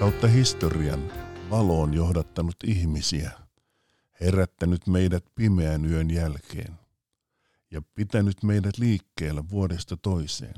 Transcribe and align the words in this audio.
Kautta 0.00 0.26
historian 0.26 1.12
valo 1.50 1.80
on 1.80 1.94
johdattanut 1.94 2.56
ihmisiä, 2.64 3.30
herättänyt 4.20 4.86
meidät 4.86 5.24
pimeän 5.34 5.84
yön 5.84 6.10
jälkeen 6.10 6.78
ja 7.70 7.82
pitänyt 7.94 8.42
meidät 8.42 8.78
liikkeellä 8.78 9.48
vuodesta 9.50 9.96
toiseen. 9.96 10.54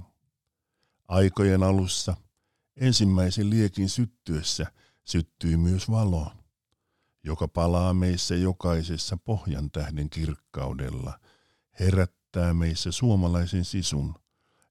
Aikojen 1.08 1.62
alussa 1.62 2.16
ensimmäisen 2.76 3.50
liekin 3.50 3.89
syttyessä 3.89 4.66
syttyi 5.04 5.56
myös 5.56 5.90
valo, 5.90 6.32
joka 7.24 7.49
palaa 7.49 7.94
meissä 7.94 8.35
jokaisessa 8.35 9.16
pohjan 9.16 9.71
tähden 9.71 10.11
kirkkaudella, 10.11 11.18
herättää 11.80 12.54
meissä 12.54 12.93
suomalaisen 12.93 13.64
sisun 13.64 14.14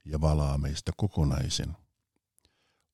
ja 0.05 0.21
valaa 0.21 0.57
meistä 0.57 0.91
kokonaisen. 0.97 1.75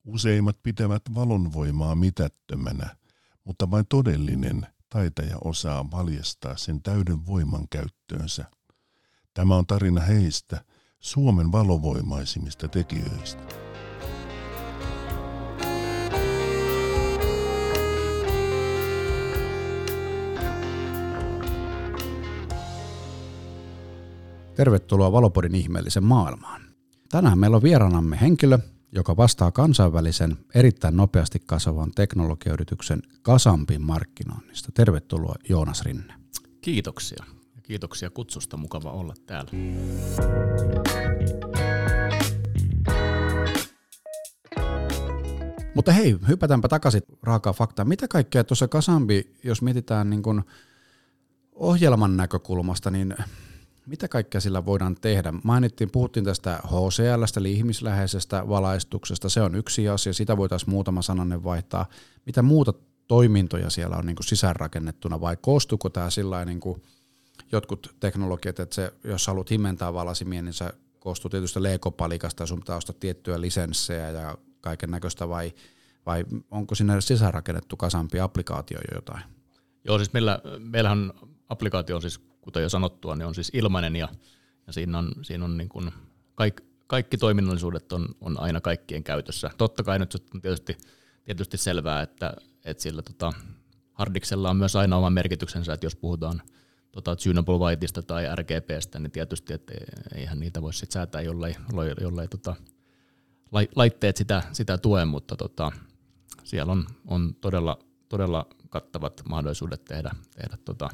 Useimmat 0.08 0.62
pitävät 0.62 1.02
valonvoimaa 1.14 1.94
mitättömänä, 1.94 2.96
mutta 3.44 3.70
vain 3.70 3.86
todellinen 3.88 4.66
taitaja 4.88 5.36
osaa 5.44 5.90
valjastaa 5.90 6.56
sen 6.56 6.82
täyden 6.82 7.26
voiman 7.26 7.68
käyttöönsä. 7.70 8.44
Tämä 9.34 9.56
on 9.56 9.66
tarina 9.66 10.00
heistä, 10.00 10.64
Suomen 11.00 11.52
valovoimaisimmista 11.52 12.68
tekijöistä. 12.68 13.42
Tervetuloa 24.54 25.12
Valopodin 25.12 25.54
ihmeellisen 25.54 26.04
maailmaan. 26.04 26.62
Tänään 27.08 27.38
meillä 27.38 27.56
on 27.56 27.62
vieraanamme 27.62 28.20
henkilö, 28.20 28.58
joka 28.92 29.16
vastaa 29.16 29.50
kansainvälisen 29.50 30.36
erittäin 30.54 30.96
nopeasti 30.96 31.42
kasvavan 31.46 31.90
teknologiayrityksen 31.94 33.02
Kasampin 33.22 33.82
markkinoinnista. 33.82 34.72
Tervetuloa 34.72 35.34
Joonas 35.48 35.82
Rinne. 35.82 36.14
Kiitoksia. 36.60 37.24
Kiitoksia 37.62 38.10
kutsusta, 38.10 38.56
mukava 38.56 38.90
olla 38.90 39.14
täällä. 39.26 39.50
Mutta 45.74 45.92
hei, 45.92 46.16
hypätäänpä 46.28 46.68
takaisin 46.68 47.02
raakaa 47.22 47.52
faktaan. 47.52 47.88
Mitä 47.88 48.08
kaikkea 48.08 48.44
tuossa 48.44 48.68
Kasambi, 48.68 49.32
jos 49.44 49.62
mietitään 49.62 50.10
niin 50.10 50.22
kuin 50.22 50.42
ohjelman 51.54 52.16
näkökulmasta, 52.16 52.90
niin 52.90 53.14
mitä 53.88 54.08
kaikkea 54.08 54.40
sillä 54.40 54.64
voidaan 54.64 54.96
tehdä? 55.00 55.34
Mainittiin, 55.44 55.90
puhuttiin 55.90 56.24
tästä 56.24 56.60
HCLstä, 56.66 57.40
eli 57.40 57.52
ihmisläheisestä 57.52 58.48
valaistuksesta. 58.48 59.28
Se 59.28 59.40
on 59.40 59.54
yksi 59.54 59.88
asia, 59.88 60.12
sitä 60.12 60.36
voitaisiin 60.36 60.70
muutama 60.70 61.02
sananen 61.02 61.44
vaihtaa. 61.44 61.86
Mitä 62.26 62.42
muuta 62.42 62.72
toimintoja 63.06 63.70
siellä 63.70 63.96
on 63.96 64.06
niin 64.06 64.16
kuin 64.16 64.26
sisäänrakennettuna 64.26 65.20
vai 65.20 65.36
koostuuko 65.36 65.90
tämä 65.90 66.10
sillä 66.10 66.44
niin 66.44 66.60
kuin 66.60 66.82
jotkut 67.52 67.96
teknologiat, 68.00 68.60
että 68.60 68.74
se, 68.74 68.92
jos 69.04 69.26
haluat 69.26 69.50
himentää 69.50 69.94
valasimia, 69.94 70.42
niin 70.42 70.54
se 70.54 70.72
koostuu 70.98 71.28
tietysti 71.28 71.62
leikopalikasta 71.62 72.42
ja 72.42 72.46
sun 72.46 72.60
pitää 72.60 72.76
ostaa 72.76 72.96
tiettyjä 73.00 73.40
lisenssejä 73.40 74.10
ja 74.10 74.38
kaiken 74.60 74.90
näköistä 74.90 75.28
vai, 75.28 75.52
vai 76.06 76.24
onko 76.50 76.74
sinne 76.74 77.00
sisäänrakennettu 77.00 77.76
kasampi 77.76 78.20
applikaatio 78.20 78.78
jo 78.78 78.96
jotain? 78.96 79.37
Joo, 79.84 79.98
siis 79.98 80.12
meillä, 80.12 80.40
meillähän 80.58 81.12
applikaatio 81.48 81.96
on 81.96 82.02
siis 82.02 82.18
kuten 82.40 82.62
jo 82.62 82.68
sanottua, 82.68 83.16
niin 83.16 83.26
on 83.26 83.34
siis 83.34 83.50
ilmainen 83.54 83.96
ja, 83.96 84.08
ja 84.66 84.72
siinä 84.72 84.98
on, 84.98 85.12
siinä 85.22 85.44
on 85.44 85.56
niin 85.56 85.68
kuin 85.68 85.92
kaikki, 86.34 86.62
kaikki 86.86 87.18
toiminnallisuudet 87.18 87.92
on, 87.92 88.08
on 88.20 88.40
aina 88.40 88.60
kaikkien 88.60 89.04
käytössä. 89.04 89.50
Totta 89.58 89.82
kai 89.82 89.98
nyt 89.98 90.14
on 90.34 90.40
tietysti, 90.40 90.78
tietysti 91.24 91.56
selvää, 91.56 92.02
että, 92.02 92.34
että 92.64 92.82
sillä 92.82 93.02
tota, 93.02 93.32
Hardiksella 93.92 94.50
on 94.50 94.56
myös 94.56 94.76
aina 94.76 94.96
oma 94.96 95.10
merkityksensä, 95.10 95.72
että 95.72 95.86
jos 95.86 95.96
puhutaan 95.96 96.42
tota, 96.92 97.16
Tunable 97.16 97.58
Whiteista 97.58 98.02
tai 98.02 98.36
RGPstä, 98.36 98.98
niin 98.98 99.10
tietysti, 99.10 99.52
että 99.52 99.72
eihän 100.14 100.40
niitä 100.40 100.62
voi 100.62 100.74
sitten 100.74 100.92
säätää, 100.92 101.20
jollei, 101.20 101.54
jollei, 101.72 101.94
jollei 102.00 102.28
tota, 102.28 102.54
laitteet 103.76 104.16
sitä, 104.16 104.42
sitä 104.52 104.78
tue, 104.78 105.04
mutta 105.04 105.36
tota, 105.36 105.72
siellä 106.44 106.72
on, 106.72 106.86
on 107.06 107.34
todella, 107.40 107.78
todella 108.08 108.46
kattavat 108.68 109.22
mahdollisuudet 109.28 109.84
tehdä, 109.84 110.10
tehdä 110.36 110.56
tota, 110.64 110.88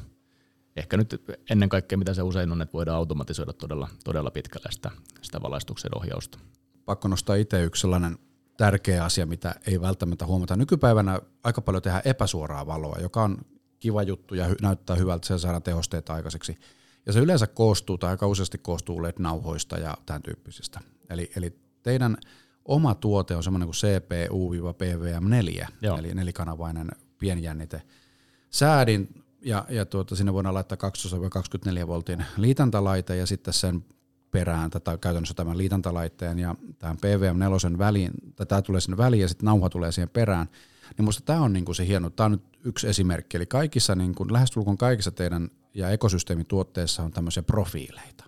ehkä 0.75 0.97
nyt 0.97 1.23
ennen 1.49 1.69
kaikkea 1.69 1.97
mitä 1.97 2.13
se 2.13 2.21
usein 2.21 2.51
on, 2.51 2.61
että 2.61 2.73
voidaan 2.73 2.97
automatisoida 2.97 3.53
todella, 3.53 3.89
todella 4.03 4.31
pitkälle 4.31 4.71
sitä, 4.71 4.91
sitä 5.21 5.41
valaistuksen 5.41 5.97
ohjausta. 5.97 6.39
Pakko 6.85 7.07
nostaa 7.07 7.35
itse 7.35 7.63
yksi 7.63 7.81
sellainen 7.81 8.17
tärkeä 8.57 9.03
asia, 9.03 9.25
mitä 9.25 9.55
ei 9.67 9.81
välttämättä 9.81 10.25
huomata. 10.25 10.55
Nykypäivänä 10.55 11.19
aika 11.43 11.61
paljon 11.61 11.81
tehdään 11.81 12.01
epäsuoraa 12.05 12.67
valoa, 12.67 12.97
joka 13.01 13.23
on 13.23 13.37
kiva 13.79 14.03
juttu 14.03 14.35
ja 14.35 14.55
näyttää 14.61 14.95
hyvältä, 14.95 15.27
se 15.27 15.39
saadaan 15.39 15.63
tehosteita 15.63 16.13
aikaiseksi. 16.13 16.57
Ja 17.05 17.13
se 17.13 17.19
yleensä 17.19 17.47
koostuu 17.47 17.97
tai 17.97 18.09
aika 18.09 18.27
useasti 18.27 18.57
koostuu 18.57 19.03
LED-nauhoista 19.03 19.77
ja 19.77 19.97
tämän 20.05 20.21
tyyppisistä. 20.21 20.79
Eli, 21.09 21.31
eli 21.35 21.59
teidän 21.83 22.17
oma 22.65 22.95
tuote 22.95 23.35
on 23.35 23.43
semmoinen 23.43 23.67
kuin 23.67 23.75
CPU-PVM4, 23.75 25.67
Joo. 25.81 25.97
eli 25.97 26.13
nelikanavainen 26.13 26.91
pienjännite 27.25 27.81
säädin 28.49 29.23
ja, 29.41 29.65
ja 29.69 29.85
tuota, 29.85 30.15
sinne 30.15 30.33
voidaan 30.33 30.53
laittaa 30.53 30.89
12-24 31.83 31.87
voltin 31.87 32.25
liitäntalaite 32.37 33.15
ja 33.15 33.25
sitten 33.25 33.53
sen 33.53 33.85
perään 34.31 34.69
tätä, 34.69 34.97
käytännössä 34.97 35.33
tämän 35.33 35.57
liitäntalaitteen 35.57 36.39
ja 36.39 36.55
tämän 36.79 36.97
PVM4 36.97 37.77
väliin, 37.77 38.11
tämä 38.47 38.61
tulee 38.61 38.81
sinne 38.81 38.97
väliin 38.97 39.21
ja 39.21 39.27
sitten 39.27 39.45
nauha 39.45 39.69
tulee 39.69 39.91
siihen 39.91 40.09
perään. 40.09 40.47
Niin 40.81 40.95
minusta 40.99 41.21
tämä 41.25 41.41
on 41.41 41.53
niinku 41.53 41.73
se 41.73 41.87
hieno, 41.87 42.09
tämä 42.09 42.25
on 42.25 42.31
nyt 42.31 42.43
yksi 42.63 42.87
esimerkki, 42.87 43.37
eli 43.37 43.45
kaikissa, 43.45 43.95
niinku, 43.95 44.25
lähestulkoon 44.31 44.77
kaikissa 44.77 45.11
teidän 45.11 45.49
ja 45.73 45.89
ekosysteemin 45.89 46.45
tuotteissa 46.45 47.03
on 47.03 47.11
tämmöisiä 47.11 47.43
profiileita. 47.43 48.23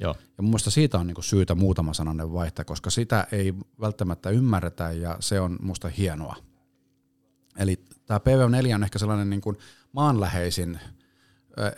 Joo. 0.00 0.14
Ja 0.36 0.42
mun 0.42 0.50
mielestä 0.50 0.70
siitä 0.70 0.98
on 0.98 1.06
niinku 1.06 1.22
syytä 1.22 1.54
muutama 1.54 1.94
sananen 1.94 2.32
vaihtaa, 2.32 2.64
koska 2.64 2.90
sitä 2.90 3.26
ei 3.32 3.54
välttämättä 3.80 4.30
ymmärretä 4.30 4.92
ja 4.92 5.16
se 5.20 5.40
on 5.40 5.58
musta 5.62 5.88
hienoa. 5.88 6.36
Eli 7.58 7.84
tämä 8.06 8.18
PVM4 8.18 8.74
on 8.74 8.84
ehkä 8.84 8.98
sellainen 8.98 9.30
niin 9.30 9.40
kuin 9.40 9.56
maanläheisin 9.92 10.80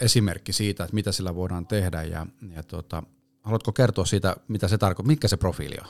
esimerkki 0.00 0.52
siitä, 0.52 0.84
että 0.84 0.94
mitä 0.94 1.12
sillä 1.12 1.34
voidaan 1.34 1.66
tehdä. 1.66 2.02
Ja, 2.02 2.26
ja 2.56 2.62
tuota, 2.62 3.02
haluatko 3.42 3.72
kertoa 3.72 4.04
siitä, 4.04 4.36
mitä 4.48 4.68
se 4.68 4.78
tarkoittaa, 4.78 5.10
mitkä 5.10 5.28
se 5.28 5.36
profiili 5.36 5.76
on? 5.82 5.88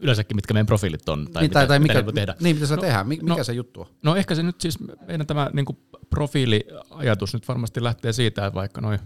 Yleensäkin 0.00 0.36
mitkä 0.36 0.54
meidän 0.54 0.66
profiilit 0.66 1.08
on, 1.08 1.28
tai, 1.32 1.42
niin, 1.42 1.50
mitä, 1.50 1.66
tai 1.66 1.78
mikä, 1.78 2.02
mitä 2.02 2.12
tehdä. 2.12 2.36
Niin, 2.40 2.56
mitä 2.56 2.66
se 2.66 2.76
no, 2.76 2.80
tehdään, 2.80 3.08
mikä 3.08 3.24
no, 3.24 3.44
se 3.44 3.52
juttu 3.52 3.80
on? 3.80 3.86
No 4.02 4.16
ehkä 4.16 4.34
se 4.34 4.42
nyt 4.42 4.60
siis, 4.60 4.78
meidän 5.06 5.26
tämä 5.26 5.50
niin 5.52 5.64
kuin 5.64 5.78
profiiliajatus 6.10 7.34
nyt 7.34 7.48
varmasti 7.48 7.82
lähtee 7.82 8.12
siitä, 8.12 8.46
että 8.46 8.54
vaikka 8.54 8.80
noin 8.80 8.98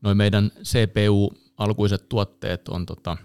noi 0.00 0.14
meidän 0.14 0.50
CPU-alkuiset 0.62 2.08
tuotteet 2.08 2.68
on 2.68 2.86
tota, 2.86 3.16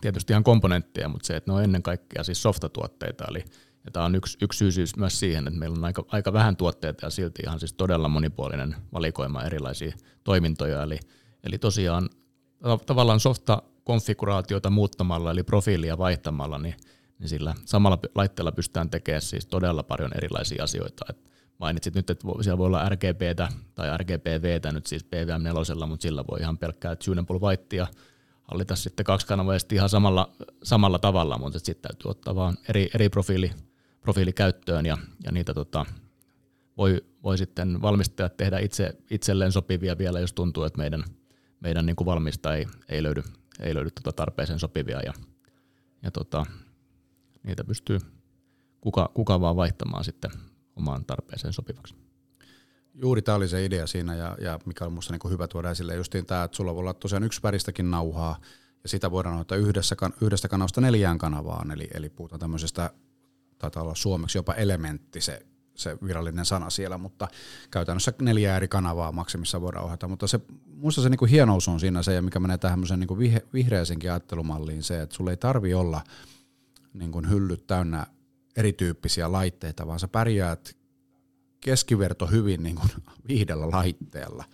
tietysti 0.00 0.32
ihan 0.32 0.44
komponentteja, 0.44 1.08
mutta 1.08 1.26
se, 1.26 1.36
että 1.36 1.50
ne 1.50 1.56
on 1.56 1.64
ennen 1.64 1.82
kaikkea 1.82 2.24
siis 2.24 2.42
softatuotteita, 2.42 3.24
eli 3.30 3.44
ja 3.88 3.92
tämä 3.92 4.06
on 4.06 4.14
yksi, 4.14 4.38
yksi 4.42 4.58
syy 4.58 4.72
siis 4.72 4.96
myös 4.96 5.20
siihen, 5.20 5.48
että 5.48 5.58
meillä 5.58 5.76
on 5.78 5.84
aika, 5.84 6.04
aika 6.08 6.32
vähän 6.32 6.56
tuotteita 6.56 7.06
ja 7.06 7.10
silti 7.10 7.42
ihan 7.46 7.60
siis 7.60 7.72
todella 7.72 8.08
monipuolinen 8.08 8.76
valikoima 8.92 9.42
erilaisia 9.42 9.92
toimintoja. 10.24 10.82
Eli, 10.82 10.98
eli 11.44 11.58
tosiaan 11.58 12.08
tavallaan 12.86 13.20
softa-konfiguraatiota 13.20 14.70
muuttamalla 14.70 15.30
eli 15.30 15.42
profiilia 15.42 15.98
vaihtamalla, 15.98 16.58
niin, 16.58 16.74
niin 17.18 17.28
sillä 17.28 17.54
samalla 17.64 17.98
laitteella 18.14 18.52
pystytään 18.52 18.90
tekemään 18.90 19.22
siis 19.22 19.46
todella 19.46 19.82
paljon 19.82 20.10
erilaisia 20.16 20.64
asioita. 20.64 21.04
Et 21.10 21.30
mainitsit 21.58 21.94
nyt, 21.94 22.10
että 22.10 22.26
siellä 22.40 22.58
voi 22.58 22.66
olla 22.66 22.88
RGBtä 22.88 23.48
tai 23.74 23.98
RGBVtä 23.98 24.72
nyt 24.72 24.86
siis 24.86 25.04
PVM4, 25.04 25.86
mutta 25.86 26.02
sillä 26.02 26.24
voi 26.30 26.40
ihan 26.40 26.58
pelkkää 26.58 26.96
tunable 26.96 27.38
whitea 27.38 27.86
hallita 28.42 28.76
sitten 28.76 29.06
kaksikanavaisesti 29.06 29.74
ihan 29.74 29.88
samalla, 29.88 30.32
samalla 30.62 30.98
tavalla, 30.98 31.38
mutta 31.38 31.58
sitten 31.58 31.90
täytyy 31.90 32.10
ottaa 32.10 32.34
vaan 32.34 32.56
eri, 32.68 32.90
eri 32.94 33.08
profiili 33.08 33.50
profiili 34.00 34.32
käyttöön 34.32 34.86
ja, 34.86 34.98
ja 35.24 35.32
niitä 35.32 35.54
tota, 35.54 35.86
voi, 36.76 37.04
voi 37.22 37.38
sitten 37.38 37.82
valmistajat 37.82 38.36
tehdä 38.36 38.58
itse, 38.58 38.96
itselleen 39.10 39.52
sopivia 39.52 39.98
vielä, 39.98 40.20
jos 40.20 40.32
tuntuu, 40.32 40.64
että 40.64 40.78
meidän, 40.78 41.04
meidän 41.60 41.86
niin 41.86 41.96
valmista 42.04 42.54
ei, 42.54 42.66
ei 42.88 43.02
löydy, 43.02 43.22
ei 43.60 43.74
löydy 43.74 43.90
tota 43.90 44.12
tarpeeseen 44.12 44.58
sopivia 44.58 45.00
ja, 45.00 45.12
ja 46.02 46.10
tota, 46.10 46.46
niitä 47.42 47.64
pystyy 47.64 47.98
kuka, 48.80 49.10
kuka 49.14 49.40
vaan 49.40 49.56
vaihtamaan 49.56 50.04
sitten 50.04 50.30
omaan 50.76 51.04
tarpeeseen 51.04 51.52
sopivaksi. 51.52 51.94
Juuri 52.94 53.22
tämä 53.22 53.36
oli 53.36 53.48
se 53.48 53.64
idea 53.64 53.86
siinä 53.86 54.14
ja, 54.14 54.36
ja 54.40 54.58
mikä 54.66 54.84
on 54.84 54.92
minusta 54.92 55.12
niin 55.12 55.30
hyvä 55.32 55.48
tuoda 55.48 55.70
esille, 55.70 55.94
justiin 55.94 56.26
tämä, 56.26 56.44
että 56.44 56.56
sulla 56.56 56.74
voi 56.74 56.80
olla 56.80 56.94
tosiaan 56.94 57.22
yksi 57.24 57.42
väristäkin 57.42 57.90
nauhaa 57.90 58.40
ja 58.82 58.88
sitä 58.88 59.10
voidaan 59.10 59.38
ottaa 59.38 59.58
yhdessä, 59.58 59.96
yhdestä 60.20 60.48
kanavasta 60.48 60.80
neljään 60.80 61.18
kanavaan, 61.18 61.70
eli, 61.70 61.88
eli 61.94 62.08
puhutaan 62.08 62.40
tämmöisestä 62.40 62.90
taitaa 63.58 63.82
olla 63.82 63.94
suomeksi 63.94 64.38
jopa 64.38 64.54
elementti 64.54 65.20
se, 65.20 65.46
se 65.74 65.98
virallinen 66.06 66.44
sana 66.44 66.70
siellä, 66.70 66.98
mutta 66.98 67.28
käytännössä 67.70 68.12
neljä 68.22 68.56
eri 68.56 68.68
kanavaa 68.68 69.12
maksimissa 69.12 69.60
voidaan 69.60 69.84
ohjata, 69.84 70.08
mutta 70.08 70.26
se, 70.26 70.40
muista 70.66 71.02
se 71.02 71.08
niin 71.08 71.18
kuin 71.18 71.30
hienous 71.30 71.68
on 71.68 71.80
siinä 71.80 72.02
se, 72.02 72.14
ja 72.14 72.22
mikä 72.22 72.40
menee 72.40 72.58
tähän 72.58 72.80
niin 72.96 73.08
kuin 73.08 73.20
vihreäsenkin 73.52 74.10
ajattelumalliin, 74.10 74.82
se, 74.82 75.02
että 75.02 75.16
sulla 75.16 75.30
ei 75.30 75.36
tarvi 75.36 75.74
olla 75.74 76.00
niin 76.94 77.12
kuin 77.12 77.30
hyllyt 77.30 77.66
täynnä 77.66 78.06
erityyppisiä 78.56 79.32
laitteita, 79.32 79.86
vaan 79.86 80.00
sä 80.00 80.08
pärjäät 80.08 80.76
keskiverto 81.60 82.26
hyvin 82.26 82.62
niin 82.62 82.76
kuin 82.76 82.88
viidellä 83.28 83.70
laitteella. 83.70 84.44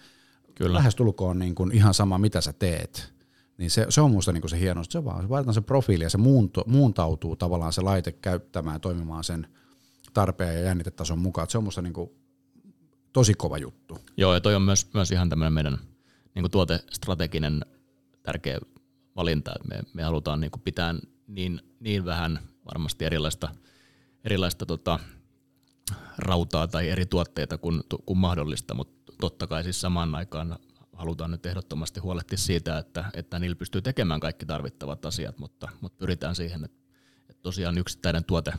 Kyllä. 0.54 0.78
Lähestulkoon 0.78 1.38
niin 1.38 1.54
kuin 1.54 1.72
ihan 1.72 1.94
sama, 1.94 2.18
mitä 2.18 2.40
sä 2.40 2.52
teet. 2.52 3.13
Niin 3.58 3.70
se, 3.70 3.86
se 3.88 4.00
on 4.00 4.10
musta 4.10 4.32
niin 4.32 4.40
kuin 4.40 4.50
se 4.50 4.60
hieno, 4.60 4.84
se 4.84 5.04
vaan 5.04 5.28
valitaan 5.28 5.54
se 5.54 5.60
profiili 5.60 6.04
ja 6.04 6.10
se 6.10 6.18
muunto, 6.18 6.64
muuntautuu 6.66 7.36
tavallaan 7.36 7.72
se 7.72 7.80
laite 7.80 8.12
käyttämään 8.12 8.80
toimimaan 8.80 9.24
sen 9.24 9.46
tarpeen 10.14 10.54
ja 10.54 10.60
jännitetason 10.60 11.18
mukaan. 11.18 11.50
Se 11.50 11.58
on 11.58 11.64
musta 11.64 11.82
niin 11.82 11.92
kuin 11.92 12.10
tosi 13.12 13.34
kova 13.34 13.58
juttu. 13.58 13.98
Joo, 14.16 14.34
ja 14.34 14.40
toi 14.40 14.54
on 14.54 14.62
myös, 14.62 14.94
myös 14.94 15.10
ihan 15.10 15.28
tämmöinen 15.28 15.52
meidän 15.52 15.78
niin 16.34 16.50
tuotestrateginen 16.50 17.64
tärkeä 18.22 18.58
valinta, 19.16 19.52
että 19.56 19.68
me, 19.68 19.82
me 19.92 20.02
halutaan 20.02 20.40
niin 20.40 20.50
pitää 20.64 20.94
niin, 21.26 21.60
niin 21.80 22.04
vähän 22.04 22.38
varmasti 22.66 23.04
erilaista, 23.04 23.48
erilaista 24.24 24.66
tota, 24.66 24.98
rautaa 26.18 26.66
tai 26.66 26.88
eri 26.88 27.06
tuotteita 27.06 27.58
kuin, 27.58 27.80
kuin 28.06 28.18
mahdollista, 28.18 28.74
mutta 28.74 29.12
totta 29.20 29.46
kai 29.46 29.64
siis 29.64 29.80
samaan 29.80 30.14
aikaan 30.14 30.58
halutaan 30.94 31.30
nyt 31.30 31.46
ehdottomasti 31.46 32.00
huolehtia 32.00 32.38
siitä, 32.38 32.78
että, 32.78 33.04
että 33.14 33.38
niillä 33.38 33.56
pystyy 33.56 33.82
tekemään 33.82 34.20
kaikki 34.20 34.46
tarvittavat 34.46 35.06
asiat, 35.06 35.38
mutta, 35.38 35.68
mutta 35.80 35.98
pyritään 35.98 36.34
siihen, 36.34 36.64
että, 36.64 36.82
että 37.30 37.42
tosiaan 37.42 37.78
yksittäinen 37.78 38.24
tuote 38.24 38.52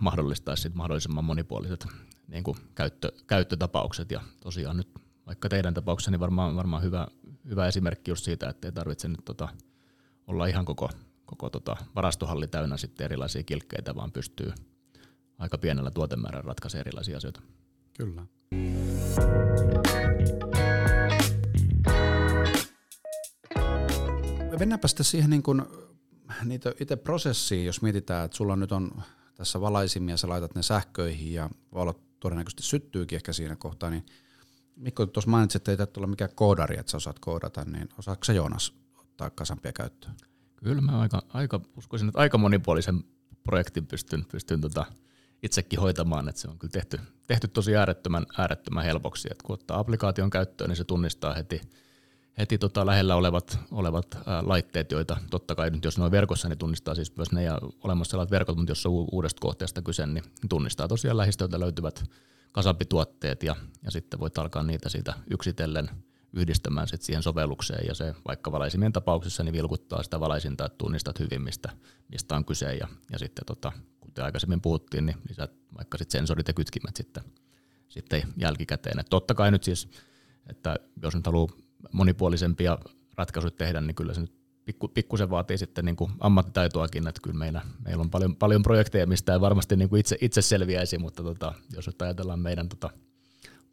mahdollistaisi 0.00 0.70
mahdollisimman 0.74 1.24
monipuoliset 1.24 1.86
niin 2.28 2.44
kuin 2.44 2.56
käyttö, 2.74 3.12
käyttötapaukset 3.26 4.10
ja 4.10 4.20
tosiaan 4.40 4.76
nyt 4.76 4.88
vaikka 5.26 5.48
teidän 5.48 5.74
tapauksessa 5.74 6.10
niin 6.10 6.20
varmaan, 6.20 6.56
varmaan 6.56 6.82
hyvä, 6.82 7.06
hyvä 7.48 7.66
esimerkki 7.66 8.10
just 8.10 8.24
siitä, 8.24 8.48
että 8.48 8.68
ei 8.68 8.72
tarvitse 8.72 9.08
nyt 9.08 9.24
tota, 9.24 9.48
olla 10.26 10.46
ihan 10.46 10.64
koko, 10.64 10.90
koko 11.26 11.50
tota 11.50 11.76
varastohalli 11.94 12.46
täynnä 12.46 12.76
sitten 12.76 13.04
erilaisia 13.04 13.42
kilkkeitä, 13.42 13.94
vaan 13.94 14.12
pystyy 14.12 14.52
aika 15.38 15.58
pienellä 15.58 15.90
tuotemäärällä 15.90 16.48
ratkaisemaan 16.48 16.86
erilaisia 16.86 17.16
asioita. 17.16 17.40
Kyllä. 17.96 18.26
Mennäänpä 24.60 24.88
sitten 24.88 25.04
siihen 25.04 25.30
niin 25.30 25.42
kuin, 25.42 25.62
niitä 26.44 26.72
itse 26.80 26.96
prosessiin, 26.96 27.66
jos 27.66 27.82
mietitään, 27.82 28.24
että 28.24 28.36
sulla 28.36 28.56
nyt 28.56 28.72
on 28.72 29.02
tässä 29.34 29.60
valaisimia, 29.60 30.16
sä 30.16 30.28
laitat 30.28 30.54
ne 30.54 30.62
sähköihin 30.62 31.32
ja 31.32 31.50
valot 31.74 32.20
todennäköisesti 32.20 32.62
syttyykin 32.62 33.16
ehkä 33.16 33.32
siinä 33.32 33.56
kohtaa, 33.56 33.90
niin 33.90 34.06
Mikko 34.76 35.06
tuossa 35.06 35.30
mainitsit, 35.30 35.56
että 35.56 35.70
ei 35.70 35.76
täytyy 35.76 36.00
olla 36.00 36.06
mikään 36.06 36.30
koodari, 36.34 36.78
että 36.78 36.90
sä 36.90 36.96
osaat 36.96 37.18
koodata, 37.18 37.64
niin 37.64 37.88
osaatko 37.98 38.24
sä 38.24 38.32
Joonas 38.32 38.74
ottaa 39.00 39.30
kasampia 39.30 39.72
käyttöön? 39.72 40.14
Kyllä 40.56 40.80
mä 40.80 41.00
aika, 41.00 41.22
aika 41.28 41.60
uskoisin, 41.76 42.08
että 42.08 42.20
aika 42.20 42.38
monipuolisen 42.38 43.04
projektin 43.42 43.86
pystyn, 43.86 44.24
pystyn 44.32 44.60
tota 44.60 44.86
itsekin 45.42 45.80
hoitamaan, 45.80 46.28
että 46.28 46.40
se 46.40 46.48
on 46.48 46.58
kyllä 46.58 46.72
tehty, 46.72 47.00
tehty 47.26 47.48
tosi 47.48 47.76
äärettömän, 47.76 48.26
äärettömän 48.38 48.84
helpoksi, 48.84 49.28
että 49.30 49.44
kun 49.46 49.54
ottaa 49.54 49.78
applikaation 49.78 50.30
käyttöön, 50.30 50.68
niin 50.68 50.76
se 50.76 50.84
tunnistaa 50.84 51.34
heti, 51.34 51.60
heti 52.38 52.58
tota 52.58 52.86
lähellä 52.86 53.16
olevat, 53.16 53.58
olevat 53.70 54.18
ää, 54.26 54.42
laitteet, 54.46 54.92
joita 54.92 55.16
totta 55.30 55.54
kai 55.54 55.70
nyt 55.70 55.84
jos 55.84 55.98
ne 55.98 56.04
on 56.04 56.10
verkossa, 56.10 56.48
niin 56.48 56.58
tunnistaa 56.58 56.94
siis 56.94 57.16
myös 57.16 57.32
ne 57.32 57.42
ja 57.42 57.58
olemassa 57.84 58.16
olevat 58.16 58.30
verkot, 58.30 58.56
mutta 58.56 58.70
jos 58.70 58.86
on 58.86 58.92
uudesta 59.12 59.40
kohteesta 59.40 59.82
kyse, 59.82 60.06
niin 60.06 60.24
tunnistaa 60.48 60.88
tosiaan 60.88 61.16
lähistöltä 61.16 61.60
löytyvät 61.60 62.04
kasampituotteet 62.52 63.42
ja, 63.42 63.56
ja 63.84 63.90
sitten 63.90 64.20
voit 64.20 64.38
alkaa 64.38 64.62
niitä 64.62 64.88
siitä 64.88 65.14
yksitellen 65.30 65.90
yhdistämään 66.32 66.88
sit 66.88 67.02
siihen 67.02 67.22
sovellukseen 67.22 67.86
ja 67.86 67.94
se 67.94 68.14
vaikka 68.28 68.52
valaisimien 68.52 68.92
tapauksessa 68.92 69.44
niin 69.44 69.52
vilkuttaa 69.52 70.02
sitä 70.02 70.20
valaisinta, 70.20 70.66
että 70.66 70.78
tunnistat 70.78 71.18
hyvin, 71.18 71.42
mistä, 71.42 71.70
mistä 72.08 72.36
on 72.36 72.44
kyse 72.44 72.74
ja, 72.74 72.88
ja 73.12 73.18
sitten 73.18 73.44
tota, 73.46 73.72
kuten 74.00 74.24
aikaisemmin 74.24 74.60
puhuttiin, 74.60 75.06
niin 75.06 75.16
lisät 75.28 75.52
vaikka 75.76 75.98
sit 75.98 76.10
sensorit 76.10 76.48
ja 76.48 76.54
kytkimet 76.54 76.96
sitten, 76.96 77.22
sitten 77.88 78.22
jälkikäteen. 78.36 78.98
Et 78.98 79.06
totta 79.10 79.34
kai 79.34 79.50
nyt 79.50 79.62
siis, 79.64 79.88
että 80.46 80.76
jos 81.02 81.14
nyt 81.14 81.26
haluaa 81.26 81.48
monipuolisempia 81.92 82.78
ratkaisuja 83.16 83.50
tehdä, 83.50 83.80
niin 83.80 83.94
kyllä 83.94 84.14
se 84.14 84.20
nyt 84.20 84.32
pikku, 84.64 84.88
pikkusen 84.88 85.30
vaatii 85.30 85.58
sitten 85.58 85.84
niin 85.84 85.96
kuin 85.96 86.10
ammattitaitoakin, 86.20 87.08
että 87.08 87.20
kyllä 87.22 87.38
meillä, 87.38 87.62
meillä 87.84 88.00
on 88.00 88.10
paljon, 88.10 88.36
paljon 88.36 88.62
projekteja, 88.62 89.06
mistä 89.06 89.32
ei 89.32 89.40
varmasti 89.40 89.76
niin 89.76 89.88
kuin 89.88 90.00
itse, 90.00 90.16
itse 90.20 90.42
selviäisi, 90.42 90.98
mutta 90.98 91.22
tota, 91.22 91.54
jos 91.76 91.86
nyt 91.86 92.02
ajatellaan 92.02 92.40
meidän 92.40 92.68
tota, 92.68 92.90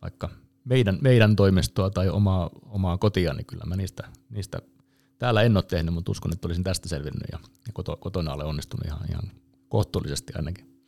vaikka 0.02 0.30
meidän, 0.64 0.98
meidän 1.02 1.36
toimistoa 1.36 1.90
tai 1.90 2.10
omaa, 2.10 2.50
omaa 2.66 2.98
kotia, 2.98 3.34
niin 3.34 3.46
kyllä 3.46 3.64
mä 3.66 3.76
niistä, 3.76 4.04
niistä 4.30 4.60
täällä 5.20 5.42
en 5.42 5.58
ole 5.58 5.64
tehnyt, 5.64 5.94
mutta 5.94 6.12
uskon, 6.12 6.34
että 6.34 6.48
olisin 6.48 6.64
tästä 6.64 6.90
selvinnyt 6.90 7.24
ja, 7.32 7.40
ja 7.68 7.74
koto, 7.74 7.98
kotona 7.98 8.34
olen 8.34 8.48
onnistunut 8.48 8.86
ihan, 8.86 9.06
ihan 9.10 9.32
kohtuullisesti 9.70 10.34
ainakin. 10.36 10.84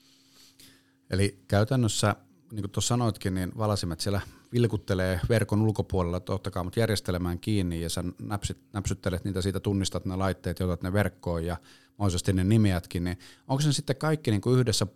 Eli 1.09 1.43
käytännössä 1.47 2.15
niin 2.51 2.61
kuin 2.61 2.71
tuossa 2.71 2.87
sanoitkin, 2.87 3.33
niin 3.33 3.51
valasimet 3.57 3.99
siellä 3.99 4.21
vilkuttelee 4.53 5.19
verkon 5.29 5.61
ulkopuolella, 5.61 6.19
totta 6.19 6.63
mutta 6.63 6.79
järjestelemään 6.79 7.39
kiinni 7.39 7.81
ja 7.81 7.89
sä 7.89 8.03
näpsyt, 8.21 8.57
näpsyttelet 8.73 9.23
niitä 9.23 9.41
siitä, 9.41 9.59
tunnistat 9.59 10.05
ne 10.05 10.15
laitteet, 10.15 10.61
otat 10.61 10.83
ne 10.83 10.93
verkkoon 10.93 11.45
ja 11.45 11.57
mahdollisesti 11.97 12.33
ne 12.33 12.43
nimeätkin, 12.43 13.03
niin 13.03 13.19
onko 13.47 13.61
se 13.61 13.73
sitten 13.73 13.95
kaikki 13.95 14.31
niin 14.31 14.41
kuin 14.41 14.59
yhdessä 14.59 14.87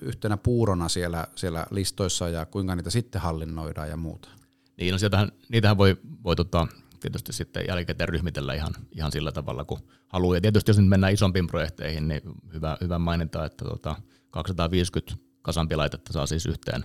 yhtenä 0.00 0.36
puurona 0.36 0.88
siellä, 0.88 1.26
siellä 1.34 1.66
listoissa 1.70 2.28
ja 2.28 2.46
kuinka 2.46 2.76
niitä 2.76 2.90
sitten 2.90 3.20
hallinnoidaan 3.20 3.88
ja 3.88 3.96
muuta? 3.96 4.28
Niin, 4.76 4.92
no 4.92 4.98
sieltähän, 4.98 5.32
niitähän 5.48 5.78
voi, 5.78 5.96
voi 6.24 6.36
tota, 6.36 6.66
tietysti 7.00 7.32
sitten 7.32 7.64
jälkikäteen 7.68 8.08
ryhmitellä 8.08 8.54
ihan, 8.54 8.74
ihan 8.92 9.12
sillä 9.12 9.32
tavalla, 9.32 9.64
kun 9.64 9.80
haluaa. 10.08 10.36
Ja 10.36 10.40
tietysti 10.40 10.70
jos 10.70 10.78
nyt 10.78 10.88
mennään 10.88 11.12
isompiin 11.12 11.46
projekteihin, 11.46 12.08
niin 12.08 12.22
hyvä, 12.54 12.76
hyvä 12.80 12.98
mainita, 12.98 13.44
että 13.44 13.64
tota 13.64 13.96
250 14.30 15.29
kasampi 15.42 15.76
laitetta 15.76 16.12
saa 16.12 16.26
siis 16.26 16.46
yhteen, 16.46 16.82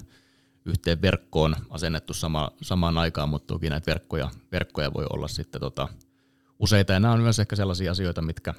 yhteen 0.66 1.02
verkkoon 1.02 1.56
asennettu 1.70 2.14
sama, 2.14 2.52
samaan 2.62 2.98
aikaan, 2.98 3.30
mutta 3.30 3.54
toki 3.54 3.70
näitä 3.70 3.92
verkkoja, 3.92 4.30
verkkoja 4.52 4.94
voi 4.94 5.06
olla 5.10 5.28
sitten 5.28 5.62
tota, 5.62 5.88
useita. 6.60 6.94
Ja 6.94 7.00
nämä 7.00 7.14
on 7.14 7.22
myös 7.22 7.40
ehkä 7.40 7.56
sellaisia 7.56 7.92
asioita, 7.92 8.22
mitkä, 8.22 8.54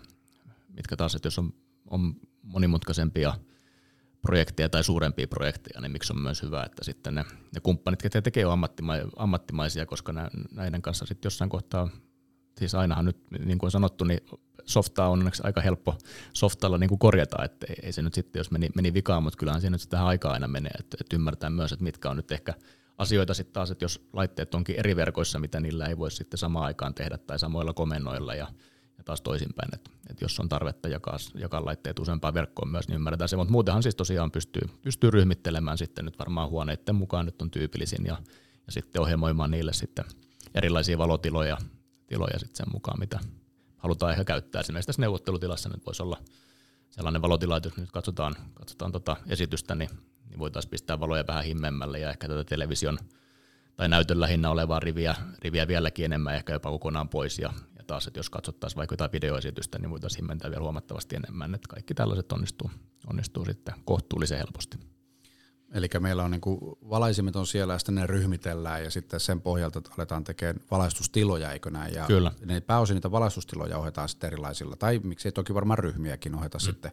mitkä 0.76 0.96
taas, 0.96 1.14
että 1.14 1.26
jos 1.26 1.38
on, 1.38 1.54
on 1.90 2.14
monimutkaisempia 2.42 3.34
projekteja 4.22 4.68
tai 4.68 4.84
suurempia 4.84 5.26
projekteja, 5.26 5.80
niin 5.80 5.92
miksi 5.92 6.12
on 6.12 6.20
myös 6.20 6.42
hyvä, 6.42 6.62
että 6.62 6.84
sitten 6.84 7.14
ne, 7.14 7.24
ne 7.54 7.60
kumppanit, 7.62 8.02
ketkä 8.02 8.22
tekee 8.22 8.46
on 8.46 8.58
ammattimaisia, 9.16 9.86
koska 9.86 10.12
näiden 10.50 10.82
kanssa 10.82 11.06
sitten 11.06 11.26
jossain 11.26 11.50
kohtaa, 11.50 11.88
siis 12.58 12.74
ainahan 12.74 13.04
nyt, 13.04 13.16
niin 13.44 13.58
kuin 13.58 13.70
sanottu, 13.70 14.04
niin 14.04 14.20
softaa 14.64 15.08
on 15.08 15.18
onneksi 15.18 15.42
aika 15.44 15.60
helppo 15.60 15.98
softalla 16.32 16.78
niin 16.78 16.88
kuin 16.88 16.98
korjata, 16.98 17.44
että 17.44 17.66
ei, 17.82 17.92
se 17.92 18.02
nyt 18.02 18.14
sitten, 18.14 18.40
jos 18.40 18.50
meni, 18.50 18.68
meni 18.74 18.94
vikaan, 18.94 19.22
mutta 19.22 19.36
kyllähän 19.38 19.60
siinä 19.60 19.74
nyt 19.74 19.80
sitä 19.80 20.06
aikaa 20.06 20.32
aina 20.32 20.48
menee, 20.48 20.72
että, 20.78 20.96
että 21.00 21.16
ymmärtää 21.16 21.50
myös, 21.50 21.72
että 21.72 21.82
mitkä 21.82 22.10
on 22.10 22.16
nyt 22.16 22.32
ehkä 22.32 22.54
asioita 22.98 23.34
sitten 23.34 23.52
taas, 23.52 23.70
että 23.70 23.84
jos 23.84 24.08
laitteet 24.12 24.54
onkin 24.54 24.76
eri 24.78 24.96
verkoissa, 24.96 25.38
mitä 25.38 25.60
niillä 25.60 25.86
ei 25.86 25.98
voi 25.98 26.10
sitten 26.10 26.38
samaan 26.38 26.64
aikaan 26.64 26.94
tehdä 26.94 27.18
tai 27.18 27.38
samoilla 27.38 27.72
komennoilla 27.72 28.34
ja, 28.34 28.48
ja 28.98 29.04
taas 29.04 29.20
toisinpäin, 29.20 29.74
että, 29.74 29.90
että 30.10 30.24
jos 30.24 30.40
on 30.40 30.48
tarvetta 30.48 30.88
jakaa, 30.88 31.16
jakaa 31.34 31.64
laitteet 31.64 31.98
useampaan 31.98 32.34
verkkoon 32.34 32.68
myös, 32.68 32.88
niin 32.88 32.94
ymmärretään 32.94 33.28
se, 33.28 33.36
mutta 33.36 33.52
muutenhan 33.52 33.82
siis 33.82 33.94
tosiaan 33.94 34.30
pystyy, 34.30 34.62
pystyy 34.82 35.10
ryhmittelemään 35.10 35.78
sitten 35.78 36.04
nyt 36.04 36.18
varmaan 36.18 36.50
huoneiden 36.50 36.94
mukaan 36.94 37.26
nyt 37.26 37.42
on 37.42 37.50
tyypillisin 37.50 38.06
ja, 38.06 38.16
ja 38.66 38.72
sitten 38.72 39.02
ohjelmoimaan 39.02 39.50
niille 39.50 39.72
sitten 39.72 40.04
erilaisia 40.54 40.98
valotiloja 40.98 41.58
tiloja 42.06 42.38
sitten 42.38 42.56
sen 42.56 42.72
mukaan, 42.72 43.00
mitä, 43.00 43.20
halutaan 43.86 44.12
ehkä 44.12 44.24
käyttää. 44.24 44.60
Esimerkiksi 44.60 44.86
tässä 44.86 45.02
neuvottelutilassa 45.02 45.68
nyt 45.68 45.86
voisi 45.86 46.02
olla 46.02 46.18
sellainen 46.90 47.22
valotila, 47.22 47.56
että 47.56 47.66
jos 47.68 47.76
nyt 47.76 47.90
katsotaan, 47.92 48.34
katsotaan 48.54 48.92
tota 48.92 49.16
esitystä, 49.28 49.74
niin, 49.74 49.90
niin 50.28 50.38
voitaisiin 50.38 50.70
pistää 50.70 51.00
valoja 51.00 51.24
vähän 51.26 51.44
himmemmälle 51.44 51.98
ja 51.98 52.10
ehkä 52.10 52.28
tätä 52.28 52.44
television 52.44 52.98
tai 53.76 53.88
näytön 53.88 54.20
lähinnä 54.20 54.50
olevaa 54.50 54.80
riviä, 54.80 55.14
riviä 55.42 55.68
vieläkin 55.68 56.04
enemmän, 56.04 56.34
ehkä 56.34 56.52
jopa 56.52 56.70
kokonaan 56.70 57.08
pois. 57.08 57.38
Ja, 57.38 57.52
ja 57.78 57.84
taas, 57.86 58.06
että 58.06 58.18
jos 58.18 58.30
katsottaisiin 58.30 58.76
vaikka 58.76 58.92
jotain 58.92 59.12
videoesitystä, 59.12 59.78
niin 59.78 59.90
voitaisiin 59.90 60.18
himmentää 60.18 60.50
vielä 60.50 60.62
huomattavasti 60.62 61.16
enemmän. 61.16 61.54
Että 61.54 61.68
kaikki 61.68 61.94
tällaiset 61.94 62.32
onnistuu, 62.32 62.70
onnistuu 63.06 63.44
sitten 63.44 63.74
kohtuullisen 63.84 64.38
helposti. 64.38 64.95
Eli 65.76 65.88
meillä 66.00 66.22
on 66.22 66.30
niinku 66.30 66.78
valaisimet 66.90 67.36
on 67.36 67.46
siellä 67.46 67.72
ja 67.72 67.78
sitten 67.78 67.94
ne 67.94 68.06
ryhmitellään 68.06 68.84
ja 68.84 68.90
sitten 68.90 69.20
sen 69.20 69.40
pohjalta 69.40 69.82
aletaan 69.98 70.24
tekemään 70.24 70.60
valaistustiloja, 70.70 71.52
eikö 71.52 71.70
näin? 71.70 71.94
Ja 71.94 72.06
Kyllä. 72.06 72.32
Ne 72.44 72.60
pääosin 72.60 72.94
niitä 72.94 73.10
valaistustiloja 73.10 73.78
ohjataan 73.78 74.08
sitten 74.08 74.28
erilaisilla, 74.28 74.76
tai 74.76 75.00
miksei 75.02 75.32
toki 75.32 75.54
varmaan 75.54 75.78
ryhmiäkin 75.78 76.34
ohjata 76.34 76.58
mm. 76.58 76.60
sitten 76.60 76.92